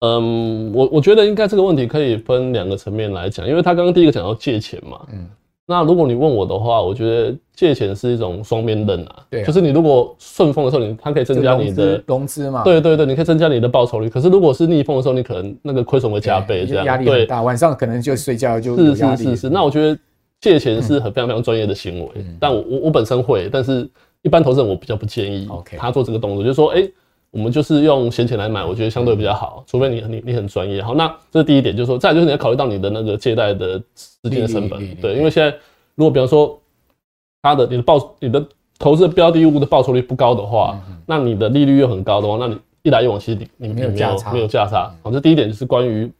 [0.00, 5.28] 嗯，我我觉得应该这个问题可以分两个层面来讲，因为他刚刚第一个讲到借钱嘛，嗯，
[5.66, 19.98] 那如果你问我的话，我觉得借钱是一种双面刃啊，对，就是你如果顺风的时候，你它可以增加你的融资嘛，对对对，你可以增加你的报酬率，可是如果是逆风的时候，你可能那个亏损会加倍，这样压力很大，晚上可能就睡觉就是是是是，那我觉得
[20.40, 23.90] 借钱是很非常非常专业的行为，但我我我本身会，但是。
[24.28, 25.48] 一般投资人我比较不建议
[25.78, 26.86] 他做这个动作，就是说，哎，
[27.30, 30.82] 我们就是用闲钱来买，我觉得相对比较好，除非你你你很专业。
[30.82, 35.56] 好，那这是第一点，就是说，再就是你要考虑到你的那个借贷的资金的成本，对，因为现在
[35.94, 36.60] 如果比方说
[37.40, 38.46] 他的你的报你的
[38.78, 44.92] 投资标的物的报酬率不高的话，那你的利率又很高的话，那你一来一往其实你你没有价差，没有价差。
[45.02, 46.10] 好，这第一点就是关于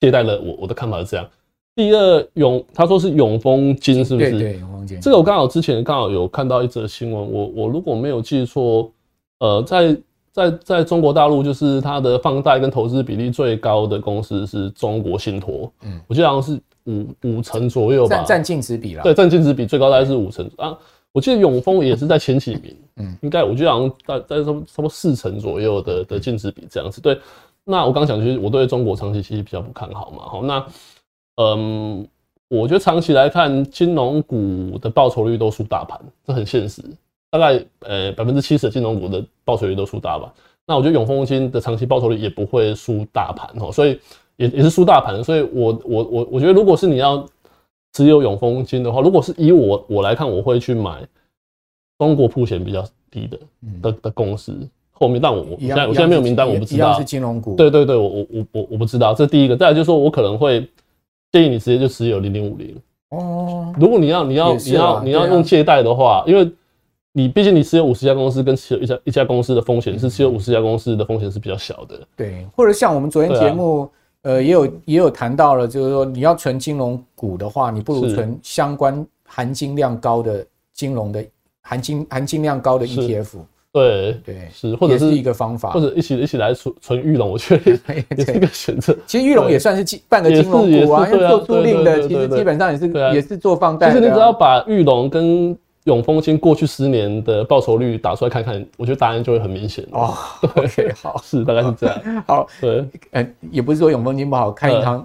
[0.00, 1.26] 借贷的，我我的看法是这样。
[1.74, 4.30] 第二永，他说是永丰金，是不是？
[4.30, 5.00] 对对，永丰金。
[5.00, 8.90] 这个我刚好之前刚好有看到一则新闻，我我如果没有记错，
[9.38, 9.96] 呃，在
[10.32, 19.02] 在在中国大陆，就是它的放贷跟投资比例最高的公司是中国信托，嗯，我记得好像是五五成左右吧，占净值比啦。
[19.02, 20.76] 对，占净值比最高大概是五成啊。
[21.10, 27.00] 我记得永丰也是在前几名，嗯，应该我记得好像在在差不多四成左右的的净值比这样子。
[27.00, 27.18] 对，
[27.64, 30.62] 那我刚讲就是我对中国长期其实比较不看好嘛，好那。
[31.36, 32.06] 嗯，
[32.48, 36.82] 我觉得长期来看，金融股的报酬率都输大盘，这很现实。
[37.30, 40.30] 大概呃百分之七十的金融股的报酬率都输大盘。
[40.66, 43.98] 那我觉得永丰金的长期报酬率也不会输大盘哦，所以
[44.36, 45.24] 也也是输大盘。
[45.24, 47.26] 所以我我我我觉得，如果是你要
[47.94, 51.02] 持有永丰金的话，如果是以我我来看，我会去买
[51.98, 53.38] 中国铺险比较低的
[53.80, 54.54] 的的公司。
[54.92, 56.96] 后面，但我我现在我现在没有名单，我不知道。
[56.98, 57.56] 是金融股。
[57.56, 59.56] 对对对，我我我我我不知道，这是第一个。
[59.56, 60.68] 再来就是说我可能会
[61.32, 62.76] 建议你直接就持有零零五零。
[63.08, 63.74] 哦。
[63.80, 66.50] 如果你要你要你要你要用借贷的话，因为
[67.12, 72.00] 你毕竟你持有五十家公司，跟持有一家一家公司的风险是持有五十家公司的风险是比较小的。
[72.16, 73.90] 对，或者像我们昨天节目，
[74.22, 81.24] 呃，也有也有谈到了，就是说你要存金融股的话，你不如存相关含金量高的金融的
[81.60, 83.38] 含金含金量高的 ETF。
[83.72, 88.94] 对对是，或者是一个方法，或者一起一起来存存玉龙，我觉得也 是一个选择。
[89.06, 93.88] 其实玉龙也算是金半个金融股啊，因为做租赁的，其实基本上也是也是做放贷。
[93.88, 100.14] 其实你只要把玉龙跟永丰金过去十年的报酬率打出来看看，我觉得答案就会很明显哦。
[100.54, 102.24] OK，，好， 是大概是这样。
[102.26, 105.04] 好，对，嗯，也不是说永丰金不好，看银行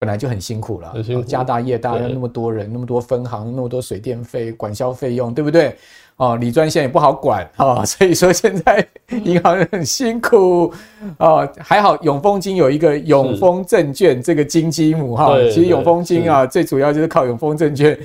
[0.00, 0.94] 本来就很辛苦了，
[1.26, 5.76] 家大业大，要那么多人，那么多分行，那么多水电费、管销费用，对不对？
[6.16, 8.86] 哦，理专线也不好管啊， 所以说现在
[9.24, 10.72] 银行很辛苦
[11.18, 11.46] 哦。
[11.58, 17.98] 还好永丰金有一个永丰证券这个金鸡母哈，其实永丰金啊最主要就是靠永丰证券。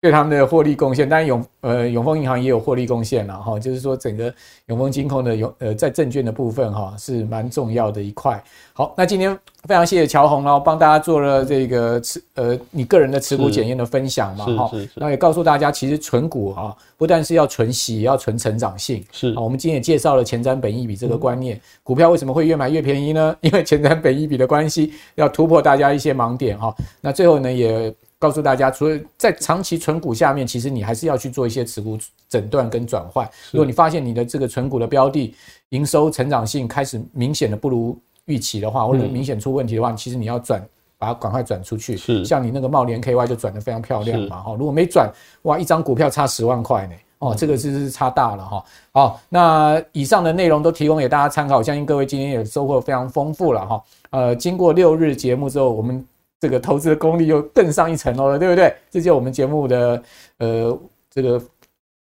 [0.00, 4.32] 对他们的获利贡献，当然永呃永丰银行也有获利贡献了哈，就是说整个
[4.66, 8.42] 永丰金控的永呃在证券的部分哈是蛮重要的一块。
[8.72, 19.04] 好，那今天非常谢谢乔鸿，然后帮大家做了这个持呃你个人的持股检验的分享嘛哈，那也告诉大家其实存股啊不但是要存息，也要存成长性。
[19.12, 23.36] 是，我们今天也介绍了前瞻本益比这个观念，嗯、股票为什么会越买越便宜呢？
[23.40, 26.74] 因为前瞻本益比的关系，要突破大家一些盲点哈。
[27.00, 27.92] 那最后呢也。
[28.20, 31.98] 告诉大家，除了在长期存股下面，其实你还是要去做一些持股
[32.28, 33.26] 诊断跟转换。
[33.50, 35.34] 如果你发现你的这个存股的标的
[35.70, 40.62] 营收成长性开始明显的不如预期的话，或者明显出问题的话，其实你要转，
[40.98, 41.96] 把它赶快转出去。
[41.96, 44.54] 是，像你那个茂联 KY 就转得非常漂亮嘛，哈。
[44.54, 45.10] 如果没转，
[45.42, 48.64] 哇，一张股票差十万块呢，哦，这个是是差大了哈。
[48.92, 53.82] 好，那以上的内容都提供给大家参考，相信各位今天也收获非常丰富了哈。
[54.10, 56.06] 呃，经过六日节目之后，我们。
[56.40, 58.74] 这个投资的功力又更上一层楼了，对不对？
[58.90, 60.02] 这就是我们节目的
[60.38, 60.78] 呃，
[61.10, 61.40] 这个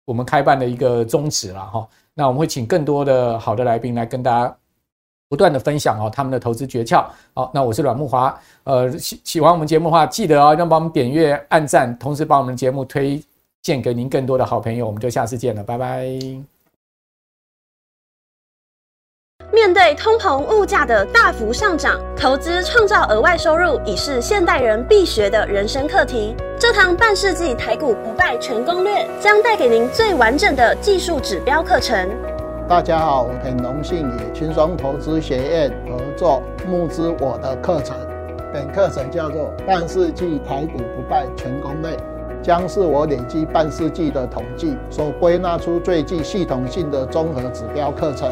[0.05, 1.89] 我们开办的一个宗旨了哈。
[2.13, 4.57] 那我们会请更多的好的来宾来跟大家
[5.29, 7.07] 不断的分享哦他们的投资诀窍。
[7.33, 13.23] 好，那我是阮木华，呃，喜喜欢我们节目的话，记得哦要帮我们点阅、按赞，同时把我们的节目推
[13.63, 14.87] 荐给您更多的好朋友。
[14.87, 16.54] 我们就下次见了，拜拜。
[19.55, 26.35] 面对通膨物价的大幅上涨，投资创造额外收入已是现代人必学的人生课题。
[26.59, 32.11] 这堂半世纪台股不败全攻略将带给您最完整的技术指标课程。
[32.69, 37.97] 大家好，我很荣幸与轻松投资学院合作募资我的课程。
[38.53, 41.93] 本课程叫做《半世纪台股不败全攻略》，
[42.43, 48.29] 将是我累积半世纪的统计所归纳出最具系统性的综合指标课程。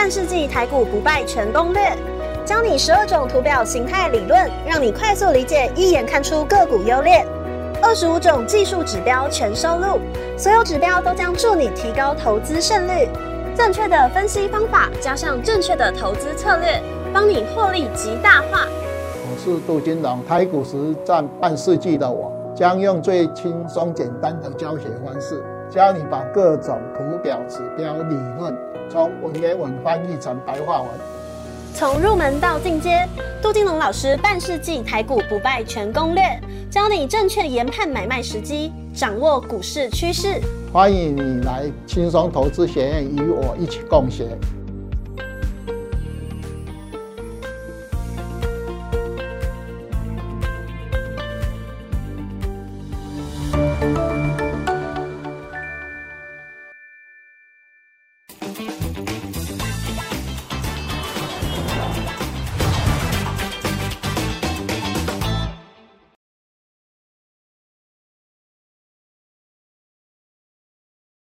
[0.00, 1.94] 半世纪台股不败全攻略，
[2.42, 7.22] 教你十二种图表形态理论，让你快速理解，一眼看出个股优劣。
[7.82, 10.00] 二十五种技术指标全收录，
[10.38, 13.10] 所有指标都将助你提高投资胜率。
[13.54, 16.82] 正确的分析方法加上正确的投资策略，
[17.12, 18.66] 帮你获利极大化。
[18.70, 28.56] 我是杜金龙，台股实战半世纪的我，将用最轻松简单的教学方式，教你把各种图表指标理论。
[28.90, 30.90] 从文言文翻译成白话文，
[31.72, 33.06] 从入门到进阶，
[33.40, 36.24] 杜金龙老师半世纪台股不败全攻略，
[36.68, 40.40] 教你正确研判买卖时机，掌握股市趋势。
[40.72, 44.36] 欢迎你来轻松投资学院与我一起共学。